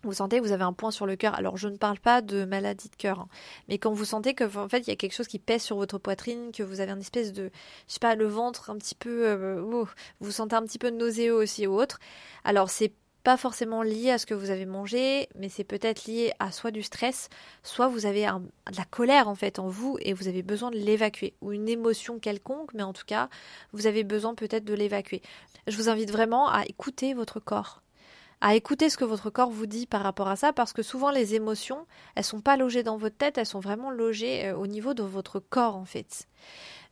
[0.04, 1.36] vous sentez que vous avez un point sur le cœur.
[1.36, 3.28] Alors je ne parle pas de maladie de cœur, hein.
[3.68, 5.78] mais quand vous sentez que en fait il y a quelque chose qui pèse sur
[5.78, 7.52] votre poitrine, que vous avez une espèce de,
[7.88, 9.86] je sais pas, le ventre un petit peu, euh,
[10.20, 12.00] vous sentez un petit peu nauséeux aussi ou autre.
[12.44, 16.34] Alors c'est pas forcément lié à ce que vous avez mangé, mais c'est peut-être lié
[16.40, 17.30] à soit du stress,
[17.64, 20.78] soit vous avez de la colère en fait en vous et vous avez besoin de
[20.78, 23.30] l'évacuer, ou une émotion quelconque, mais en tout cas,
[23.72, 25.22] vous avez besoin peut-être de l'évacuer.
[25.68, 27.83] Je vous invite vraiment à écouter votre corps
[28.42, 31.12] à écouter ce que votre corps vous dit par rapport à ça, parce que souvent
[31.12, 34.68] les émotions, elles sont pas logées dans votre tête, elles sont vraiment logées euh, au
[34.68, 36.28] niveau de votre corps en fait.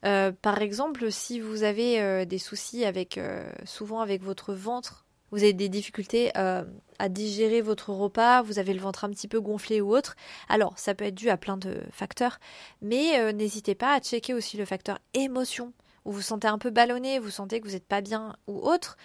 [0.05, 3.19] Euh, par exemple, si vous avez euh, des soucis avec
[3.65, 8.81] souvent avec votre ventre, vous avez des difficultés à digérer votre repas, vous avez le
[8.81, 10.17] ventre un petit peu gonflé ou autre,
[10.49, 12.37] alors ça peut être dû à plein de facteurs,
[12.81, 15.71] mais n'hésitez pas à checker aussi le facteur émotion,
[16.03, 18.97] où vous sentez un peu ballonné, vous sentez que vous n'êtes pas bien ou autre,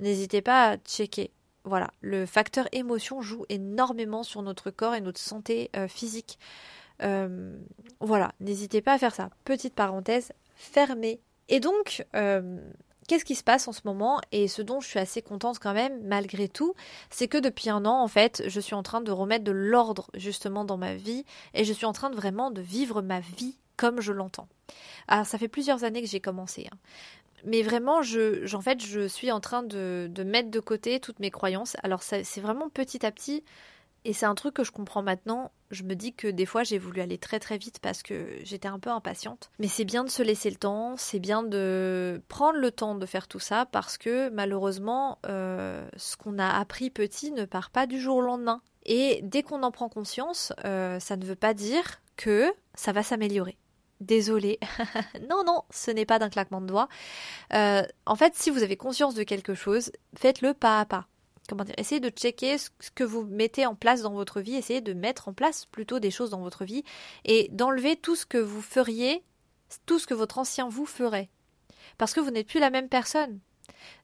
[0.00, 1.30] n'hésitez pas à checker
[1.64, 6.38] voilà, le facteur émotion joue énormément sur notre corps et notre santé euh, physique.
[7.02, 7.56] Euh,
[8.00, 9.30] voilà, n'hésitez pas à faire ça.
[9.44, 11.20] Petite parenthèse fermée.
[11.48, 12.58] Et donc, euh,
[13.08, 14.20] qu'est-ce qui se passe en ce moment?
[14.30, 16.74] Et ce dont je suis assez contente quand même, malgré tout,
[17.10, 20.10] c'est que depuis un an, en fait, je suis en train de remettre de l'ordre
[20.14, 21.24] justement dans ma vie
[21.54, 24.48] et je suis en train de vraiment de vivre ma vie comme je l'entends.
[25.08, 26.68] Alors, ça fait plusieurs années que j'ai commencé.
[26.70, 26.76] Hein
[27.44, 31.76] mais vraiment, je, fait, je suis en train de, mettre de côté toutes mes croyances.
[31.82, 33.44] Alors, c'est vraiment petit à petit.
[34.06, 35.50] Et c'est un truc que je comprends maintenant.
[35.70, 38.68] Je me dis que des fois, j'ai voulu aller très très vite parce que j'étais
[38.68, 39.50] un peu impatiente.
[39.58, 43.06] Mais c'est bien de se laisser le temps, c'est bien de prendre le temps de
[43.06, 47.86] faire tout ça parce que malheureusement, euh, ce qu'on a appris petit ne part pas
[47.86, 48.60] du jour au lendemain.
[48.84, 53.02] Et dès qu'on en prend conscience, euh, ça ne veut pas dire que ça va
[53.02, 53.56] s'améliorer.
[54.00, 54.58] Désolée.
[55.28, 56.88] non, non, ce n'est pas d'un claquement de doigts.
[57.52, 61.06] Euh, en fait, si vous avez conscience de quelque chose, faites-le pas à pas.
[61.48, 64.56] Comment dire Essayez de checker ce que vous mettez en place dans votre vie.
[64.56, 66.84] Essayez de mettre en place plutôt des choses dans votre vie
[67.24, 69.22] et d'enlever tout ce que vous feriez,
[69.86, 71.28] tout ce que votre ancien vous ferait.
[71.98, 73.40] Parce que vous n'êtes plus la même personne.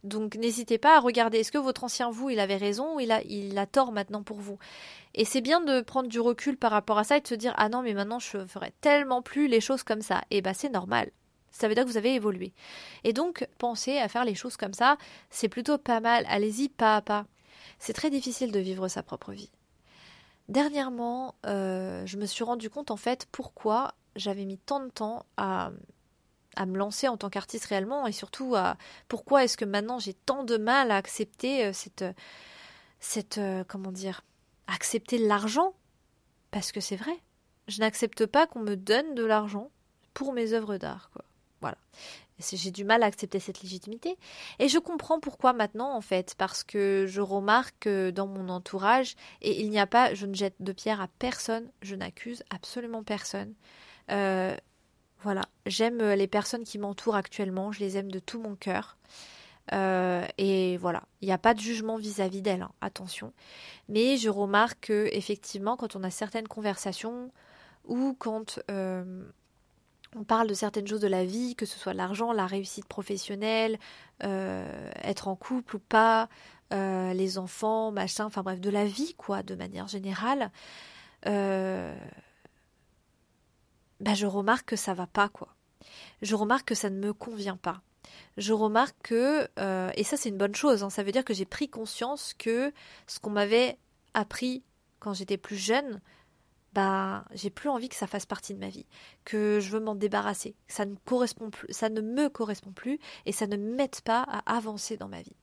[0.04, 3.12] Donc n'hésitez pas à regarder est-ce que votre ancien vous il avait raison ou il
[3.12, 4.58] a, il a tort maintenant pour vous?
[5.14, 7.54] Et c'est bien de prendre du recul par rapport à ça et de se dire
[7.56, 10.22] ah non mais maintenant je ferai tellement plus les choses comme ça.
[10.30, 11.10] Et bah c'est normal.
[11.50, 12.52] Ça veut dire que vous avez évolué.
[13.04, 14.96] Et donc pensez à faire les choses comme ça,
[15.30, 16.24] c'est plutôt pas mal.
[16.28, 17.26] Allez-y pas à pas.
[17.78, 19.50] C'est très difficile de vivre sa propre vie.
[20.48, 25.24] Dernièrement, euh, je me suis rendu compte en fait pourquoi j'avais mis tant de temps
[25.36, 25.70] à
[26.56, 28.76] à me lancer en tant qu'artiste réellement et surtout à
[29.08, 32.04] pourquoi est-ce que maintenant j'ai tant de mal à accepter euh, cette
[32.98, 34.22] cette euh, comment dire
[34.66, 35.74] accepter l'argent?
[36.50, 37.16] Parce que c'est vrai.
[37.68, 39.70] Je n'accepte pas qu'on me donne de l'argent
[40.14, 41.24] pour mes œuvres d'art quoi.
[41.60, 41.78] Voilà.
[42.40, 44.16] J'ai du mal à accepter cette légitimité.
[44.58, 49.60] Et je comprends pourquoi maintenant en fait parce que je remarque dans mon entourage et
[49.60, 53.54] il n'y a pas je ne jette de pierre à personne je n'accuse absolument personne
[54.10, 54.56] euh,
[55.22, 58.96] voilà, j'aime euh, les personnes qui m'entourent actuellement, je les aime de tout mon cœur.
[59.72, 63.32] Euh, et voilà, il n'y a pas de jugement vis-à-vis d'elles, hein, attention.
[63.88, 67.30] Mais je remarque que effectivement, quand on a certaines conversations
[67.86, 69.22] ou quand euh,
[70.16, 73.78] on parle de certaines choses de la vie, que ce soit l'argent, la réussite professionnelle,
[74.22, 76.28] être en couple ou pas,
[76.72, 80.50] les enfants, machin, enfin bref, de la vie quoi, de manière générale
[84.00, 85.54] bah, je remarque que ça va pas, quoi.
[86.22, 87.82] Je remarque que ça ne me convient pas.
[88.36, 91.34] Je remarque que, euh, et ça c'est une bonne chose, hein, ça veut dire que
[91.34, 92.72] j'ai pris conscience que
[93.06, 93.78] ce qu'on m'avait
[94.14, 94.64] appris
[94.98, 96.00] quand j'étais plus jeune,
[96.72, 98.86] bah j'ai plus envie que ça fasse partie de ma vie,
[99.24, 103.32] que je veux m'en débarrasser, ça ne correspond plus, ça ne me correspond plus et
[103.32, 105.36] ça ne m'aide pas à avancer dans ma vie.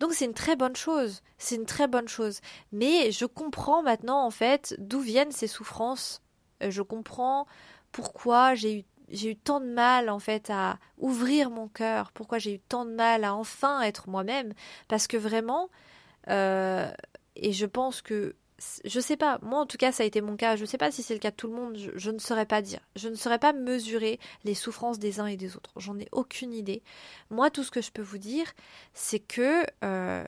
[0.00, 2.40] Donc c'est une très bonne chose, c'est une très bonne chose.
[2.72, 6.22] Mais je comprends maintenant en fait d'où viennent ces souffrances.
[6.62, 7.46] Euh, je comprends
[7.92, 12.58] pourquoi j'ai eu tant de mal en fait à ouvrir mon cœur, pourquoi j'ai eu
[12.58, 14.52] tant de mal à enfin être moi-même,
[14.88, 15.70] parce que vraiment,
[16.28, 16.90] euh,
[17.36, 18.34] et je pense que
[18.84, 20.90] je sais pas, moi en tout cas ça a été mon cas, je sais pas
[20.90, 23.14] si c'est le cas de tout le monde, je, ne saurais pas dire, je ne
[23.14, 26.82] saurais pas mesurer les souffrances des uns et des autres, j'en ai aucune idée.
[27.30, 28.52] Moi tout ce que je peux vous dire,
[28.94, 30.24] c'est que euh,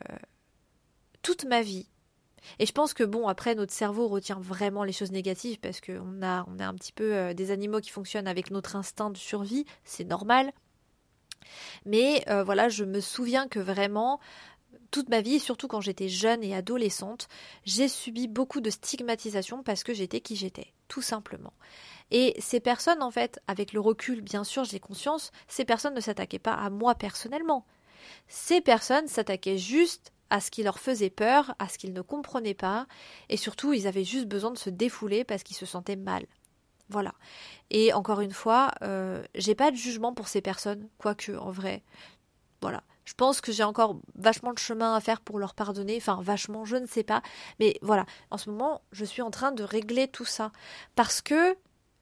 [1.23, 1.89] toute ma vie,
[2.59, 6.23] et je pense que bon, après, notre cerveau retient vraiment les choses négatives parce qu'on
[6.23, 9.17] a, on a un petit peu euh, des animaux qui fonctionnent avec notre instinct de
[9.17, 10.53] survie, c'est normal.
[11.85, 14.21] Mais euh, voilà, je me souviens que vraiment,
[14.91, 17.29] toute ma vie, surtout quand j'étais jeune et adolescente,
[17.65, 21.53] j'ai subi beaucoup de stigmatisation parce que j'étais qui j'étais, tout simplement.
[22.11, 26.01] Et ces personnes, en fait, avec le recul, bien sûr, j'ai conscience, ces personnes ne
[26.01, 27.65] s'attaquaient pas à moi personnellement.
[28.29, 32.55] Ces personnes s'attaquaient juste à ce qui leur faisait peur, à ce qu'ils ne comprenaient
[32.55, 32.87] pas,
[33.29, 36.27] et surtout ils avaient juste besoin de se défouler parce qu'ils se sentaient mal.
[36.89, 37.15] Voilà.
[37.71, 41.83] Et encore une fois, euh, j'ai pas de jugement pour ces personnes, quoique en vrai,
[42.61, 42.83] voilà.
[43.05, 46.65] Je pense que j'ai encore vachement de chemin à faire pour leur pardonner, enfin vachement,
[46.65, 47.23] je ne sais pas,
[47.59, 48.07] mais voilà.
[48.31, 50.53] En ce moment, je suis en train de régler tout ça
[50.95, 51.57] parce que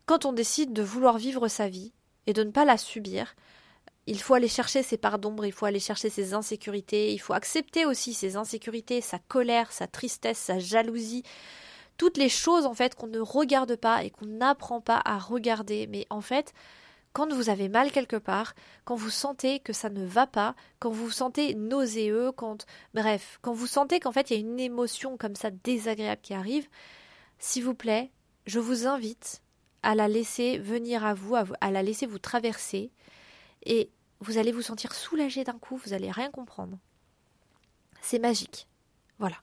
[0.04, 1.92] quand on décide de vouloir vivre sa vie
[2.26, 3.34] et de ne pas la subir,
[4.08, 7.34] il faut aller chercher ses parts d'ombre, il faut aller chercher ses insécurités, il faut
[7.34, 11.24] accepter aussi ses insécurités, sa colère, sa tristesse, sa jalousie,
[11.98, 15.86] toutes les choses en fait qu'on ne regarde pas et qu'on n'apprend pas à regarder.
[15.88, 16.54] Mais en fait,
[17.12, 18.54] quand vous avez mal quelque part,
[18.86, 23.38] quand vous sentez que ça ne va pas, quand vous vous sentez nauséeux, quand bref,
[23.42, 26.66] quand vous sentez qu'en fait il y a une émotion comme ça désagréable qui arrive,
[27.38, 28.10] s'il vous plaît,
[28.46, 29.42] je vous invite
[29.82, 32.90] à la laisser venir à vous, à la laisser vous traverser
[33.64, 33.90] et
[34.20, 36.78] vous allez vous sentir soulagé d'un coup, vous allez rien comprendre.
[38.00, 38.68] C'est magique.
[39.18, 39.36] Voilà.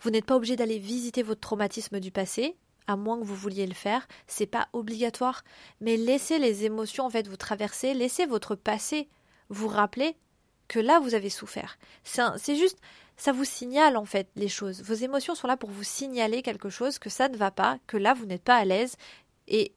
[0.00, 2.56] Vous n'êtes pas obligé d'aller visiter votre traumatisme du passé,
[2.86, 5.42] à moins que vous vouliez le faire, c'est pas obligatoire,
[5.80, 9.08] mais laissez les émotions en fait vous traverser, laissez votre passé
[9.48, 10.16] vous rappeler
[10.68, 11.78] que là vous avez souffert.
[12.04, 12.78] C'est juste
[13.16, 14.82] ça vous signale en fait les choses.
[14.82, 17.96] Vos émotions sont là pour vous signaler quelque chose que ça ne va pas, que
[17.96, 18.96] là vous n'êtes pas à l'aise
[19.46, 19.72] et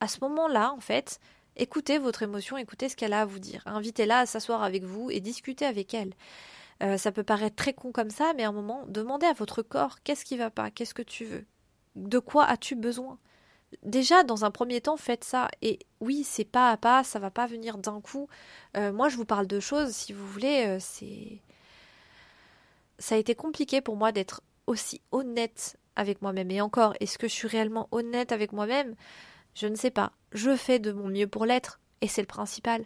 [0.00, 1.18] à ce moment-là en fait,
[1.56, 3.62] Écoutez votre émotion, écoutez ce qu'elle a à vous dire.
[3.64, 6.12] Invitez-la à s'asseoir avec vous et discutez avec elle.
[6.82, 9.62] Euh, ça peut paraître très con comme ça, mais à un moment, demandez à votre
[9.62, 11.46] corps qu'est-ce qui va pas, qu'est-ce que tu veux,
[11.94, 13.18] de quoi as-tu besoin?
[13.82, 15.48] Déjà, dans un premier temps, faites ça.
[15.62, 18.28] Et oui, c'est pas à pas, ça va pas venir d'un coup.
[18.76, 21.40] Euh, moi, je vous parle de choses, si vous voulez, euh, c'est.
[22.98, 26.50] Ça a été compliqué pour moi d'être aussi honnête avec moi-même.
[26.50, 28.94] Et encore, est-ce que je suis réellement honnête avec moi-même?
[29.54, 30.12] Je ne sais pas.
[30.36, 32.84] Je fais de mon mieux pour l'être, et c'est le principal.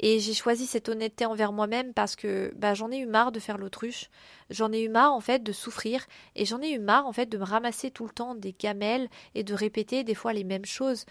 [0.00, 3.40] Et j'ai choisi cette honnêteté envers moi-même parce que bah, j'en ai eu marre de
[3.40, 4.08] faire l'autruche,
[4.48, 7.26] j'en ai eu marre en fait de souffrir, et j'en ai eu marre en fait
[7.26, 10.64] de me ramasser tout le temps des gamelles et de répéter des fois les mêmes
[10.64, 11.04] choses.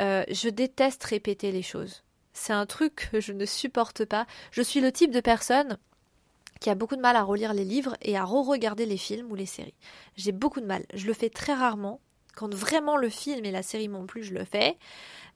[0.00, 2.02] Euh, je déteste répéter les choses.
[2.34, 4.26] C'est un truc que je ne supporte pas.
[4.50, 5.78] Je suis le type de personne
[6.60, 9.34] qui a beaucoup de mal à relire les livres et à re-regarder les films ou
[9.34, 9.74] les séries.
[10.16, 10.84] J'ai beaucoup de mal.
[10.92, 12.00] Je le fais très rarement
[12.34, 14.78] quand vraiment le film et la série m'ont plu, je le fais.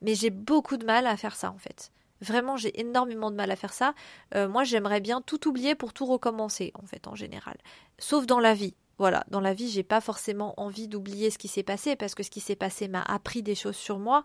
[0.02, 1.90] Mais j'ai beaucoup de mal à faire ça en fait.
[2.20, 3.94] Vraiment, j'ai énormément de mal à faire ça.
[4.34, 7.56] Euh, moi, j'aimerais bien tout oublier pour tout recommencer, en fait, en général.
[7.98, 8.74] Sauf dans la vie.
[8.98, 12.22] Voilà, dans la vie, j'ai pas forcément envie d'oublier ce qui s'est passé parce que
[12.22, 14.24] ce qui s'est passé m'a appris des choses sur moi.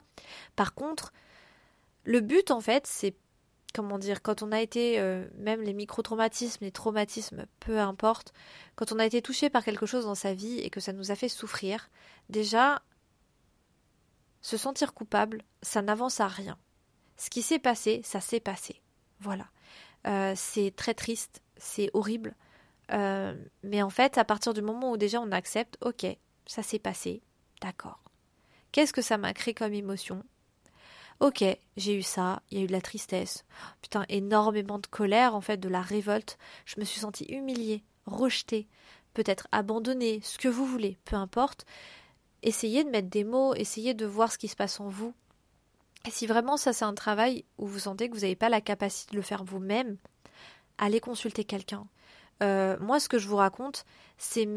[0.55, 1.11] Par contre,
[2.05, 3.13] le but, en fait, c'est
[3.73, 8.33] comment dire, quand on a été, euh, même les micro-traumatismes, les traumatismes, peu importe,
[8.75, 11.11] quand on a été touché par quelque chose dans sa vie et que ça nous
[11.11, 11.89] a fait souffrir,
[12.29, 12.81] déjà,
[14.41, 16.57] se sentir coupable, ça n'avance à rien.
[17.17, 18.81] Ce qui s'est passé, ça s'est passé.
[19.19, 19.47] Voilà.
[20.07, 22.35] Euh, c'est très triste, c'est horrible.
[22.91, 26.05] Euh, mais en fait, à partir du moment où déjà on accepte, ok,
[26.45, 27.21] ça s'est passé,
[27.61, 27.99] d'accord.
[28.71, 30.23] Qu'est-ce que ça m'a créé comme émotion?
[31.21, 31.45] Ok,
[31.77, 33.45] j'ai eu ça, il y a eu de la tristesse,
[33.83, 36.39] putain, énormément de colère, en fait, de la révolte.
[36.65, 38.67] Je me suis sentie humiliée, rejetée,
[39.13, 41.67] peut-être abandonnée, ce que vous voulez, peu importe.
[42.41, 45.13] Essayez de mettre des mots, essayez de voir ce qui se passe en vous.
[46.07, 48.59] Et si vraiment ça c'est un travail où vous sentez que vous n'avez pas la
[48.59, 49.97] capacité de le faire vous-même,
[50.79, 51.85] allez consulter quelqu'un.
[52.41, 53.85] Euh, moi, ce que je vous raconte,
[54.17, 54.49] c'est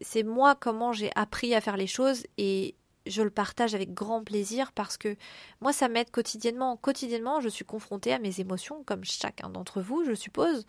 [0.00, 2.74] c'est moi comment j'ai appris à faire les choses et
[3.06, 5.16] je le partage avec grand plaisir parce que
[5.60, 6.76] moi, ça m'aide quotidiennement.
[6.76, 10.66] Quotidiennement, je suis confrontée à mes émotions, comme chacun d'entre vous, je suppose.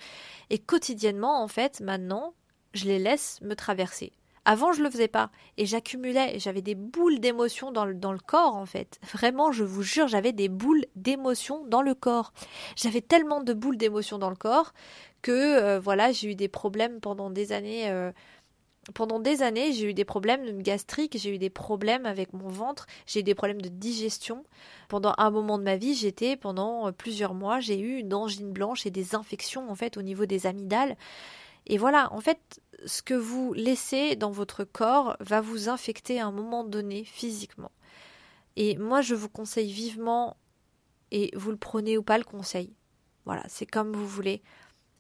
[0.50, 2.34] Et quotidiennement, en fait, maintenant,
[2.74, 4.14] je les laisse me traverser.
[4.46, 5.32] Avant, je le faisais pas.
[5.58, 9.00] Et j'accumulais, j'avais des boules d'émotions dans le, corps, en fait.
[9.14, 12.34] Vraiment, je vous jure, j'avais des boules d'émotions dans le corps.
[12.76, 14.74] J'avais tellement de boules d'émotions dans le corps
[15.22, 17.90] que, euh, voilà, j'ai eu des problèmes pendant des années.
[17.90, 18.12] Euh,
[18.94, 22.86] pendant des années, j'ai eu des problèmes gastriques, j'ai eu des problèmes avec mon ventre,
[23.06, 24.44] j'ai eu des problèmes de digestion.
[24.90, 28.52] Pendant un moment de ma vie, j'étais, pendant euh, plusieurs mois, j'ai eu une angine
[28.52, 30.98] blanche et des infections, en fait, au niveau des amygdales.
[31.66, 36.28] Et voilà, en fait, ce que vous laissez dans votre corps va vous infecter à
[36.28, 37.72] un moment donné physiquement.
[38.58, 40.36] Et moi, je vous conseille vivement,
[41.12, 42.74] et vous le prenez ou pas le conseil.
[43.26, 44.42] Voilà, c'est comme vous voulez.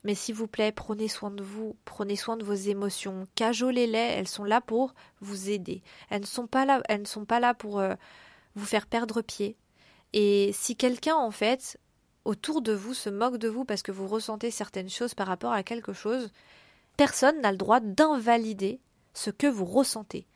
[0.03, 4.27] Mais s'il vous plaît, prenez soin de vous, prenez soin de vos émotions, cajolez-les, elles
[4.27, 5.81] sont là pour vous aider.
[6.09, 7.95] Elles ne sont pas là, pour euh,
[8.55, 9.55] vous faire perdre pied.
[10.11, 11.79] Et si quelqu'un, en fait,
[12.25, 15.53] autour de vous se moque de vous parce que vous ressentez certaines choses par rapport
[15.53, 16.31] à quelque chose,
[16.97, 18.79] Personne n'a le droit d'invalider
[19.13, 20.27] ce que vous ressentez.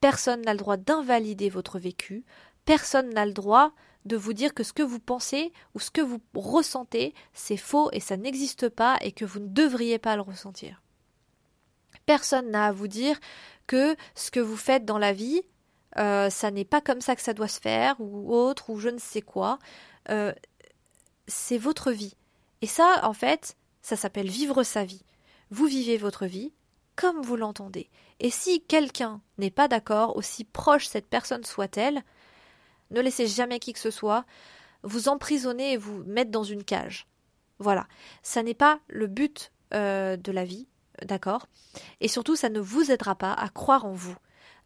[0.00, 2.24] Personne n'a le droit d'invalider votre vécu.
[2.64, 3.72] Personne n'a le droit
[4.06, 7.90] de vous dire que ce que vous pensez ou ce que vous ressentez, c'est faux
[7.92, 10.82] et ça n'existe pas et que vous ne devriez pas le ressentir.
[12.06, 13.18] Personne n'a à vous dire
[13.66, 15.42] que ce que vous faites dans la vie,
[15.98, 18.88] euh, ça n'est pas comme ça que ça doit se faire ou autre ou je
[18.88, 19.58] ne sais quoi.
[20.08, 20.32] Euh,
[21.26, 22.14] c'est votre vie.
[22.62, 25.02] Et ça, en fait, ça s'appelle vivre sa vie
[25.50, 26.52] vous vivez votre vie
[26.94, 27.90] comme vous l'entendez.
[28.20, 32.02] Et si quelqu'un n'est pas d'accord, aussi proche cette personne soit-elle,
[32.90, 34.24] ne laissez jamais qui que ce soit
[34.82, 37.06] vous emprisonner et vous mettre dans une cage.
[37.58, 37.86] Voilà,
[38.22, 40.68] ça n'est pas le but euh, de la vie,
[41.02, 41.46] d'accord?
[42.00, 44.16] Et surtout, ça ne vous aidera pas à croire en vous.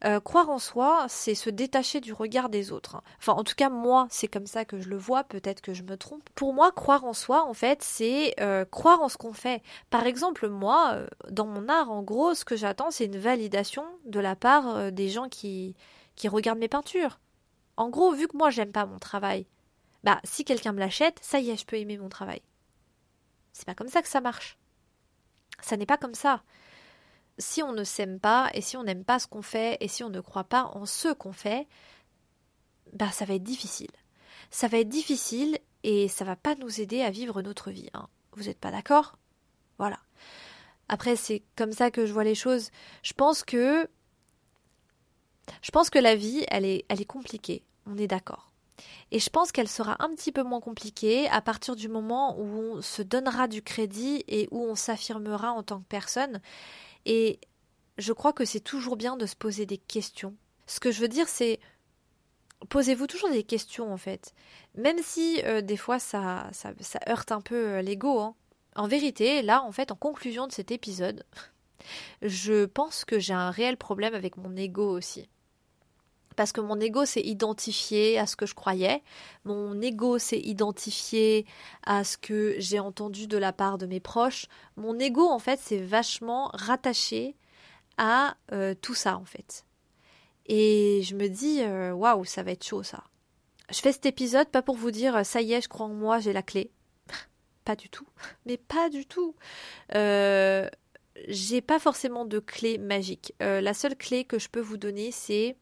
[0.03, 3.01] Euh, croire en soi, c'est se détacher du regard des autres.
[3.19, 5.83] Enfin, en tout cas, moi, c'est comme ça que je le vois, peut-être que je
[5.83, 6.27] me trompe.
[6.33, 9.61] Pour moi, croire en soi, en fait, c'est euh, croire en ce qu'on fait.
[9.91, 14.19] Par exemple, moi, dans mon art, en gros, ce que j'attends, c'est une validation de
[14.19, 15.75] la part des gens qui,
[16.15, 17.19] qui regardent mes peintures.
[17.81, 19.47] En gros, vu que moi, j'aime pas mon travail,
[20.03, 22.43] bah, si quelqu'un me l'achète, ça y est, je peux aimer mon travail.
[23.53, 24.59] C'est pas comme ça que ça marche.
[25.63, 26.43] Ça n'est pas comme ça
[27.39, 30.03] si on ne s'aime pas et si on n'aime pas ce qu'on fait et si
[30.03, 31.67] on ne croit pas en ce qu'on fait,
[32.93, 33.89] bah ça va être difficile.
[34.51, 37.89] Ça va être difficile et ça va pas nous aider à vivre notre vie.
[37.95, 38.09] Hein.
[38.33, 39.17] Vous n'êtes pas d'accord?
[39.79, 39.97] Voilà.
[40.87, 42.69] Après, c'est comme ça que je vois les choses.
[43.01, 43.89] Je pense que
[45.63, 47.63] je pense que la vie, elle est, elle est compliquée.
[47.85, 48.51] On est d'accord.
[49.11, 52.77] Et je pense qu'elle sera un petit peu moins compliquée à partir du moment où
[52.77, 56.41] on se donnera du crédit et où on s'affirmera en tant que personne
[57.05, 57.39] et
[57.97, 60.35] je crois que c'est toujours bien de se poser des questions.
[60.65, 61.59] Ce que je veux dire, c'est
[62.69, 64.33] posez-vous toujours des questions en fait.
[64.75, 66.71] Même si euh, des fois ça, ça,
[67.09, 68.19] heurte un peu euh, l'ego.
[68.19, 68.35] Hein.
[68.75, 71.25] En vérité, là, en fait, en conclusion de cet épisode,
[72.21, 75.29] je pense que j'ai un réel problème avec mon ego aussi
[76.41, 79.03] parce que mon ego s'est identifié à ce que je croyais,
[79.45, 81.45] mon ego s'est identifié
[81.85, 84.47] à ce que j'ai entendu de la part de mes proches.
[84.75, 87.35] Mon ego, en fait, s'est vachement rattaché
[87.99, 89.65] à euh, tout ça, en fait.
[90.47, 93.03] Et je me dis, euh, waouh, ça va être chaud, ça.
[93.69, 96.17] Je fais cet épisode pas pour vous dire, ça y est, je crois en moi,
[96.17, 96.71] j'ai la clé.
[97.65, 98.07] pas du tout.
[98.47, 99.35] Mais pas du tout.
[99.93, 100.67] Euh,
[101.27, 103.31] j'ai pas forcément de clé magique.
[103.39, 105.55] la seule clé que je peux vous donner, c'est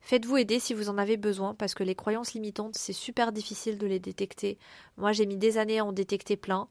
[0.00, 3.78] Faites-vous aider si vous en avez besoin parce que les croyances limitantes, c'est super difficile
[3.78, 4.58] de les détecter.
[4.96, 6.68] Moi, j'ai mis des années à en détecter plein.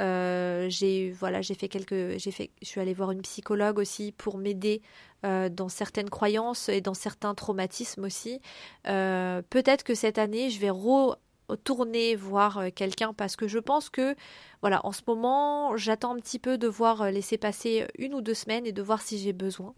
[0.00, 4.12] Euh, j'ai voilà, j'ai fait quelques, j'ai fait, je suis allée voir une psychologue aussi
[4.12, 4.82] pour m'aider
[5.24, 8.40] euh, dans certaines croyances et dans certains traumatismes aussi.
[8.86, 14.14] Euh, peut-être que cette année, je vais retourner voir quelqu'un parce que je pense que
[14.62, 18.34] voilà, en ce moment, j'attends un petit peu de voir laisser passer une ou deux
[18.34, 19.74] semaines et de voir si j'ai besoin.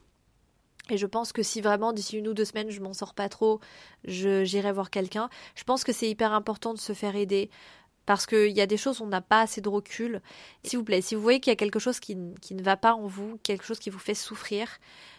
[0.90, 3.28] Et je pense que si vraiment d'ici une ou deux semaines je m'en sors pas
[3.28, 3.60] trop,
[4.04, 5.28] j'irai voir quelqu'un.
[5.54, 7.50] Je pense que c'est hyper important de se faire aider
[8.04, 10.20] parce qu'il y a des choses où on n'a pas assez de recul.
[10.64, 12.76] S'il vous plaît, si vous voyez qu'il y a quelque chose qui, qui, ne va
[12.76, 14.68] pas en vous, quelque chose qui vous fait souffrir,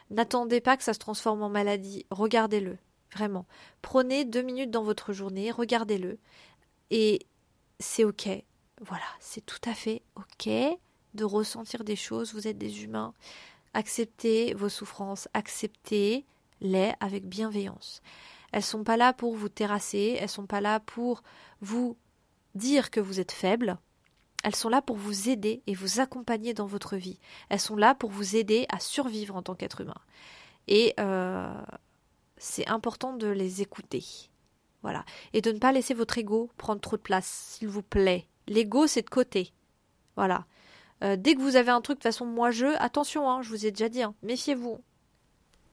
[0.09, 2.05] n'attendez pas que ça se transforme en maladie.
[2.11, 2.77] Regardez-le,
[3.13, 3.45] vraiment.
[3.81, 6.19] Prenez deux minutes dans votre journée, regardez-le.
[6.91, 7.19] Et
[7.79, 8.27] c'est ok.
[8.81, 10.49] Voilà, c'est tout à fait ok
[11.13, 12.33] de ressentir des choses.
[12.33, 13.13] Vous êtes des humains.
[13.73, 18.01] Acceptez vos souffrances, acceptez-les avec bienveillance.
[18.51, 21.23] Elles sont pas là pour vous terrasser, elles sont pas là pour
[21.61, 21.97] vous
[22.55, 23.77] dire que vous êtes faible.
[24.43, 27.19] Elles sont là pour vous aider et vous accompagner dans votre vie.
[27.49, 30.01] Elles sont là pour vous aider à survivre en tant qu'être humain.
[30.67, 31.61] Et euh,
[32.37, 34.03] c'est important de les écouter.
[34.81, 35.05] Voilà.
[35.31, 38.27] Et de ne pas laisser votre ego prendre trop de place, s'il vous plaît.
[38.47, 39.53] L'ego, c'est de côté.
[40.17, 40.45] Voilà.
[41.03, 43.65] Euh, dès que vous avez un truc de façon moi je, attention, hein, je vous
[43.65, 44.79] ai déjà dit, hein, méfiez-vous.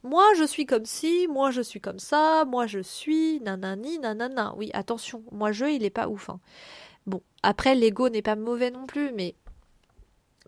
[0.03, 4.55] Moi, je suis comme ci, moi, je suis comme ça, moi, je suis nanani, nanana.
[4.57, 6.31] Oui, attention, moi, je, il est pas ouf.
[6.31, 6.41] Hein.
[7.07, 9.35] Bon, après, l'ego n'est pas mauvais non plus, mais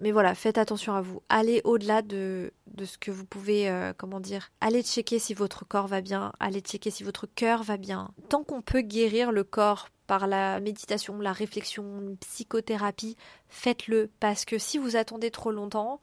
[0.01, 1.23] mais voilà, faites attention à vous.
[1.29, 5.67] Allez au-delà de, de ce que vous pouvez, euh, comment dire, allez checker si votre
[5.67, 8.11] corps va bien, allez checker si votre cœur va bien.
[8.29, 13.17] Tant qu'on peut guérir le corps par la méditation, la réflexion, psychothérapie,
[13.49, 14.11] faites-le.
[14.21, 16.03] Parce que si vous attendez trop longtemps,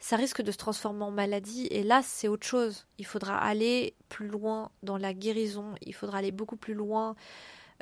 [0.00, 1.68] ça risque de se transformer en maladie.
[1.70, 2.88] Et là, c'est autre chose.
[2.98, 5.76] Il faudra aller plus loin dans la guérison.
[5.82, 7.14] Il faudra aller beaucoup plus loin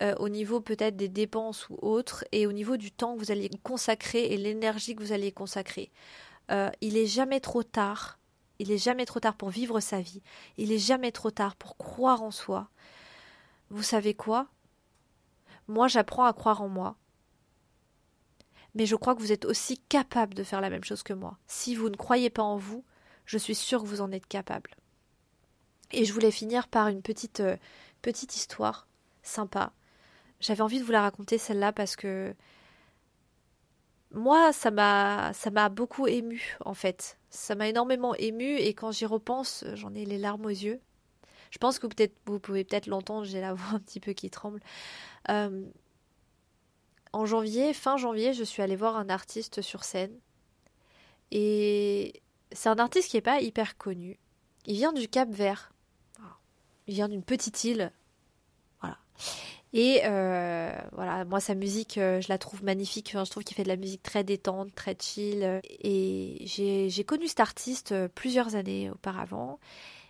[0.03, 3.31] euh, au niveau peut-être des dépenses ou autres, et au niveau du temps que vous
[3.31, 5.91] allez consacrer et l'énergie que vous allez consacrer.
[6.51, 8.19] Euh, il est jamais trop tard.
[8.59, 10.21] Il est jamais trop tard pour vivre sa vie.
[10.59, 12.69] Il est jamais trop tard pour croire en soi.
[13.71, 14.49] Vous savez quoi?
[15.69, 16.97] Moi, j'apprends à croire en moi.
[18.75, 21.39] Mais je crois que vous êtes aussi capable de faire la même chose que moi.
[21.47, 22.85] Si vous ne croyez pas en vous,
[23.25, 24.77] je suis sûre que vous en êtes capable.
[25.93, 27.57] Et je voulais finir par une petite, euh,
[28.03, 28.87] petite histoire
[29.23, 29.73] sympa
[30.41, 32.35] j'avais envie de vous la raconter celle-là parce que
[34.13, 37.19] moi, ça m'a, ça m'a beaucoup ému en fait.
[37.31, 40.81] Ça m'a énormément ému et quand j'y repense, j'en ai les larmes aux yeux.
[41.51, 44.31] Je pense que peut-être vous pouvez peut-être l'entendre, j'ai la voix un petit peu qui
[44.31, 44.61] tremble.
[45.29, 45.65] Euh,
[47.13, 50.13] en janvier, fin janvier, je suis allée voir un artiste sur scène
[51.31, 52.23] et
[52.53, 54.19] c'est un artiste qui n'est pas hyper connu.
[54.67, 55.73] Il vient du Cap Vert.
[56.87, 57.91] Il vient d'une petite île.
[58.81, 58.99] Voilà.
[59.73, 63.13] Et euh, voilà, moi sa musique, euh, je la trouve magnifique.
[63.13, 65.61] je trouve qu'il fait de la musique très détente, très chill.
[65.65, 69.59] Et j'ai connu cet artiste plusieurs années auparavant.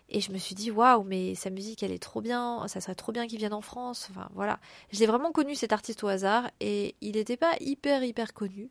[0.09, 2.65] Et je me suis dit, waouh, mais sa musique, elle est trop bien.
[2.67, 4.07] Ça serait trop bien qu'il vienne en France.
[4.11, 4.59] Enfin, voilà.
[4.91, 6.49] J'ai vraiment connu cet artiste au hasard.
[6.59, 8.69] Et il n'était pas hyper, hyper connu.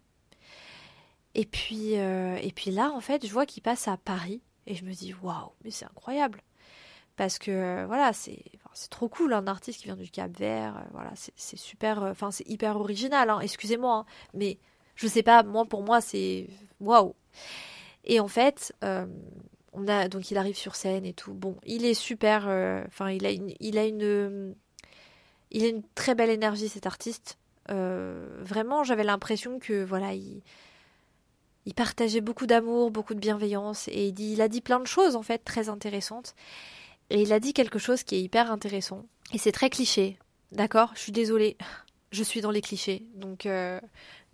[1.35, 4.41] Et puis, et puis là, en fait, je vois qu'il passe à Paris.
[4.67, 6.43] Et je me dis, waouh, mais c'est incroyable
[7.17, 10.85] parce que voilà c'est c'est trop cool un artiste qui vient du Cap Vert euh,
[10.93, 14.59] voilà c'est super euh, enfin c'est hyper original hein, excusez-moi hein, mais
[14.95, 16.47] je sais pas moi pour moi c'est
[16.81, 17.15] waouh
[18.05, 19.07] et en fait euh,
[20.11, 22.47] donc il arrive sur scène et tout bon il est super
[22.87, 24.55] enfin il a une il a une
[25.95, 30.43] très belle énergie cet artiste vraiment j'avais l'impression que voilà il
[31.67, 35.17] il partageait beaucoup d'amour, beaucoup de bienveillance et il, il a dit plein de choses
[35.17, 36.35] en fait très intéressantes.
[37.11, 39.05] Et il a dit quelque chose qui est hyper intéressant.
[39.33, 40.19] Et c'est très cliché.
[40.53, 40.93] D'accord?
[40.95, 41.57] Je suis désolée.
[42.13, 43.05] Je suis dans les clichés.
[43.15, 43.81] Donc, euh,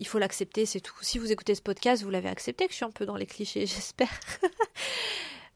[0.03, 0.97] il faut l'accepter, c'est tout.
[1.01, 3.25] Si vous écoutez ce podcast, vous l'avez accepté que je suis un peu dans les
[3.25, 4.11] clichés, j'espère.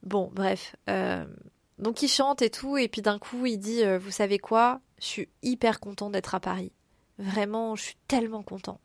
[0.05, 0.76] bon, bref.
[0.88, 1.24] Euh,
[1.78, 2.76] donc, il chante et tout.
[2.76, 4.80] Et puis, d'un coup, il dit euh, Vous savez quoi?
[5.01, 6.70] Je suis hyper content d'être à Paris.
[7.18, 8.80] Vraiment, je suis tellement content.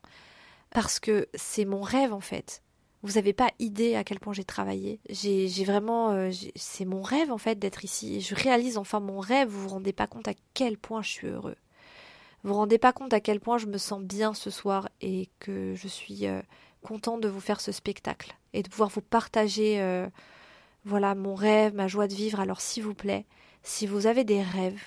[0.70, 2.60] Parce que c'est mon rêve, en fait.
[3.04, 4.98] Vous n'avez pas idée à quel point j'ai travaillé.
[5.10, 8.20] J'ai vraiment, euh, c'est mon rêve en fait d'être ici.
[8.20, 9.48] Je réalise enfin mon rêve.
[9.48, 11.56] Vous vous rendez pas compte à quel point je suis heureux.
[12.44, 15.74] Vous rendez pas compte à quel point je me sens bien ce soir et que
[15.76, 16.42] je suis euh,
[16.82, 20.08] content de vous faire ce spectacle et de pouvoir vous partager, euh,
[20.84, 22.40] voilà, mon rêve, ma joie de vivre.
[22.40, 23.26] Alors s'il vous plaît,
[23.62, 24.82] si vous avez des rêves,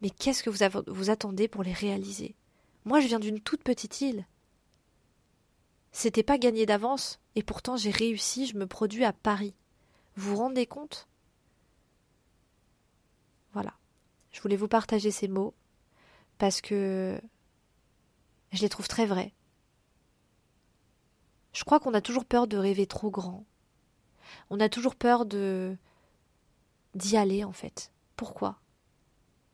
[0.00, 2.34] mais qu'est-ce que vous, vous attendez pour les réaliser?
[2.84, 4.26] Moi, je viens d'une toute petite île.
[5.92, 9.54] C'était pas gagné d'avance, et pourtant j'ai réussi, je me produis à Paris.
[10.14, 11.08] Vous vous rendez compte?
[13.52, 13.74] Voilà.
[14.30, 15.54] Je voulais vous partager ces mots
[16.38, 17.20] parce que
[18.52, 19.32] je les trouve très vrais.
[21.52, 23.44] Je crois qu'on a toujours peur de rêver trop grand.
[24.50, 27.90] On a toujours peur d'y aller en fait.
[28.16, 28.60] Pourquoi?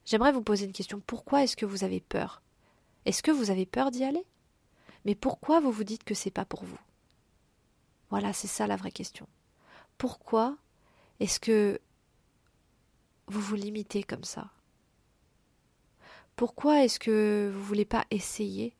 [0.04, 1.00] J'aimerais vous poser une question.
[1.06, 2.42] Pourquoi est-ce que vous avez peur?
[3.04, 4.26] Est-ce que vous avez peur d'y aller?
[5.04, 6.78] Mais pourquoi vous vous dites que c'est pas pour vous?
[8.10, 9.28] Voilà, c'est ça la vraie question.
[9.96, 10.56] Pourquoi
[11.20, 11.80] est-ce que
[13.28, 14.50] vous vous limitez comme ça?
[16.42, 18.74] Pourquoi est-ce que vous voulez pas essayer?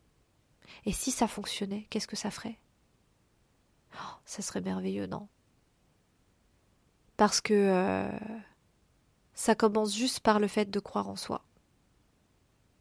[0.84, 2.58] Et si ça fonctionnait, qu'est-ce que ça ferait?
[3.94, 5.28] Oh, Ça serait merveilleux, non?
[7.16, 8.18] Parce que euh,
[9.34, 11.44] ça commence juste par le fait de croire en soi.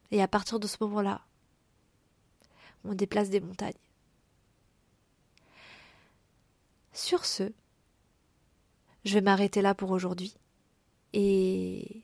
[0.09, 1.21] Et à partir de ce moment-là,
[2.83, 3.73] on déplace des montagnes.
[6.91, 7.53] Sur ce,
[9.05, 10.35] je vais m'arrêter là pour aujourd'hui
[11.13, 12.01] et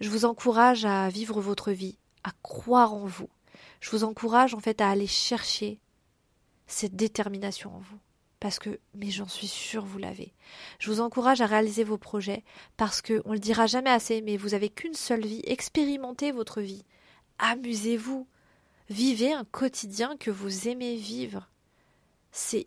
[0.00, 3.28] je vous encourage à vivre votre vie, à croire en vous.
[3.80, 5.80] Je vous encourage en fait à aller chercher
[6.66, 7.98] cette détermination en vous.
[8.40, 10.32] Parce que, mais j'en suis sûre, vous l'avez.
[10.78, 12.44] Je vous encourage à réaliser vos projets
[12.76, 15.42] parce que, on le dira jamais assez, mais vous avez qu'une seule vie.
[15.44, 16.84] Expérimentez votre vie.
[17.38, 18.28] Amusez-vous.
[18.90, 21.48] Vivez un quotidien que vous aimez vivre.
[22.30, 22.64] C'est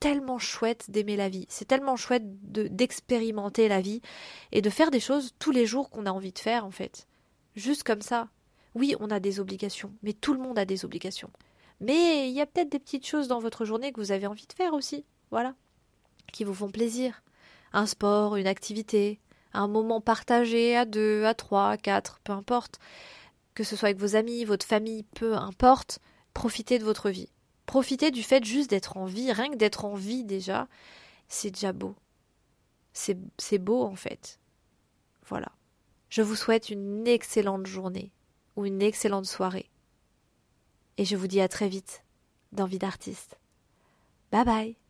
[0.00, 4.00] tellement chouette d'aimer la vie, c'est tellement chouette d'expérimenter la vie
[4.52, 7.06] et de faire des choses tous les jours qu'on a envie de faire en fait.
[7.56, 8.28] Juste comme ça.
[8.74, 11.30] Oui, on a des obligations, mais tout le monde a des obligations.
[11.80, 14.46] Mais il y a peut-être des petites choses dans votre journée que vous avez envie
[14.46, 15.54] de faire aussi, voilà,
[16.32, 17.22] qui vous font plaisir.
[17.72, 19.20] Un sport, une activité,
[19.52, 22.78] un moment partagé à deux, à trois, à quatre, peu importe.
[23.54, 25.98] Que ce soit avec vos amis, votre famille, peu importe,
[26.32, 27.28] profitez de votre vie.
[27.66, 30.68] Profitez du fait juste d'être en vie, rien que d'être en vie déjà,
[31.28, 31.94] c'est déjà beau.
[32.92, 34.38] C'est beau en fait.
[35.26, 35.52] Voilà.
[36.10, 38.12] Je vous souhaite une excellente journée
[38.56, 39.70] ou une excellente soirée.
[40.98, 42.04] Et je vous dis à très vite
[42.52, 43.38] dans Vie d'artiste.
[44.30, 44.81] Bye bye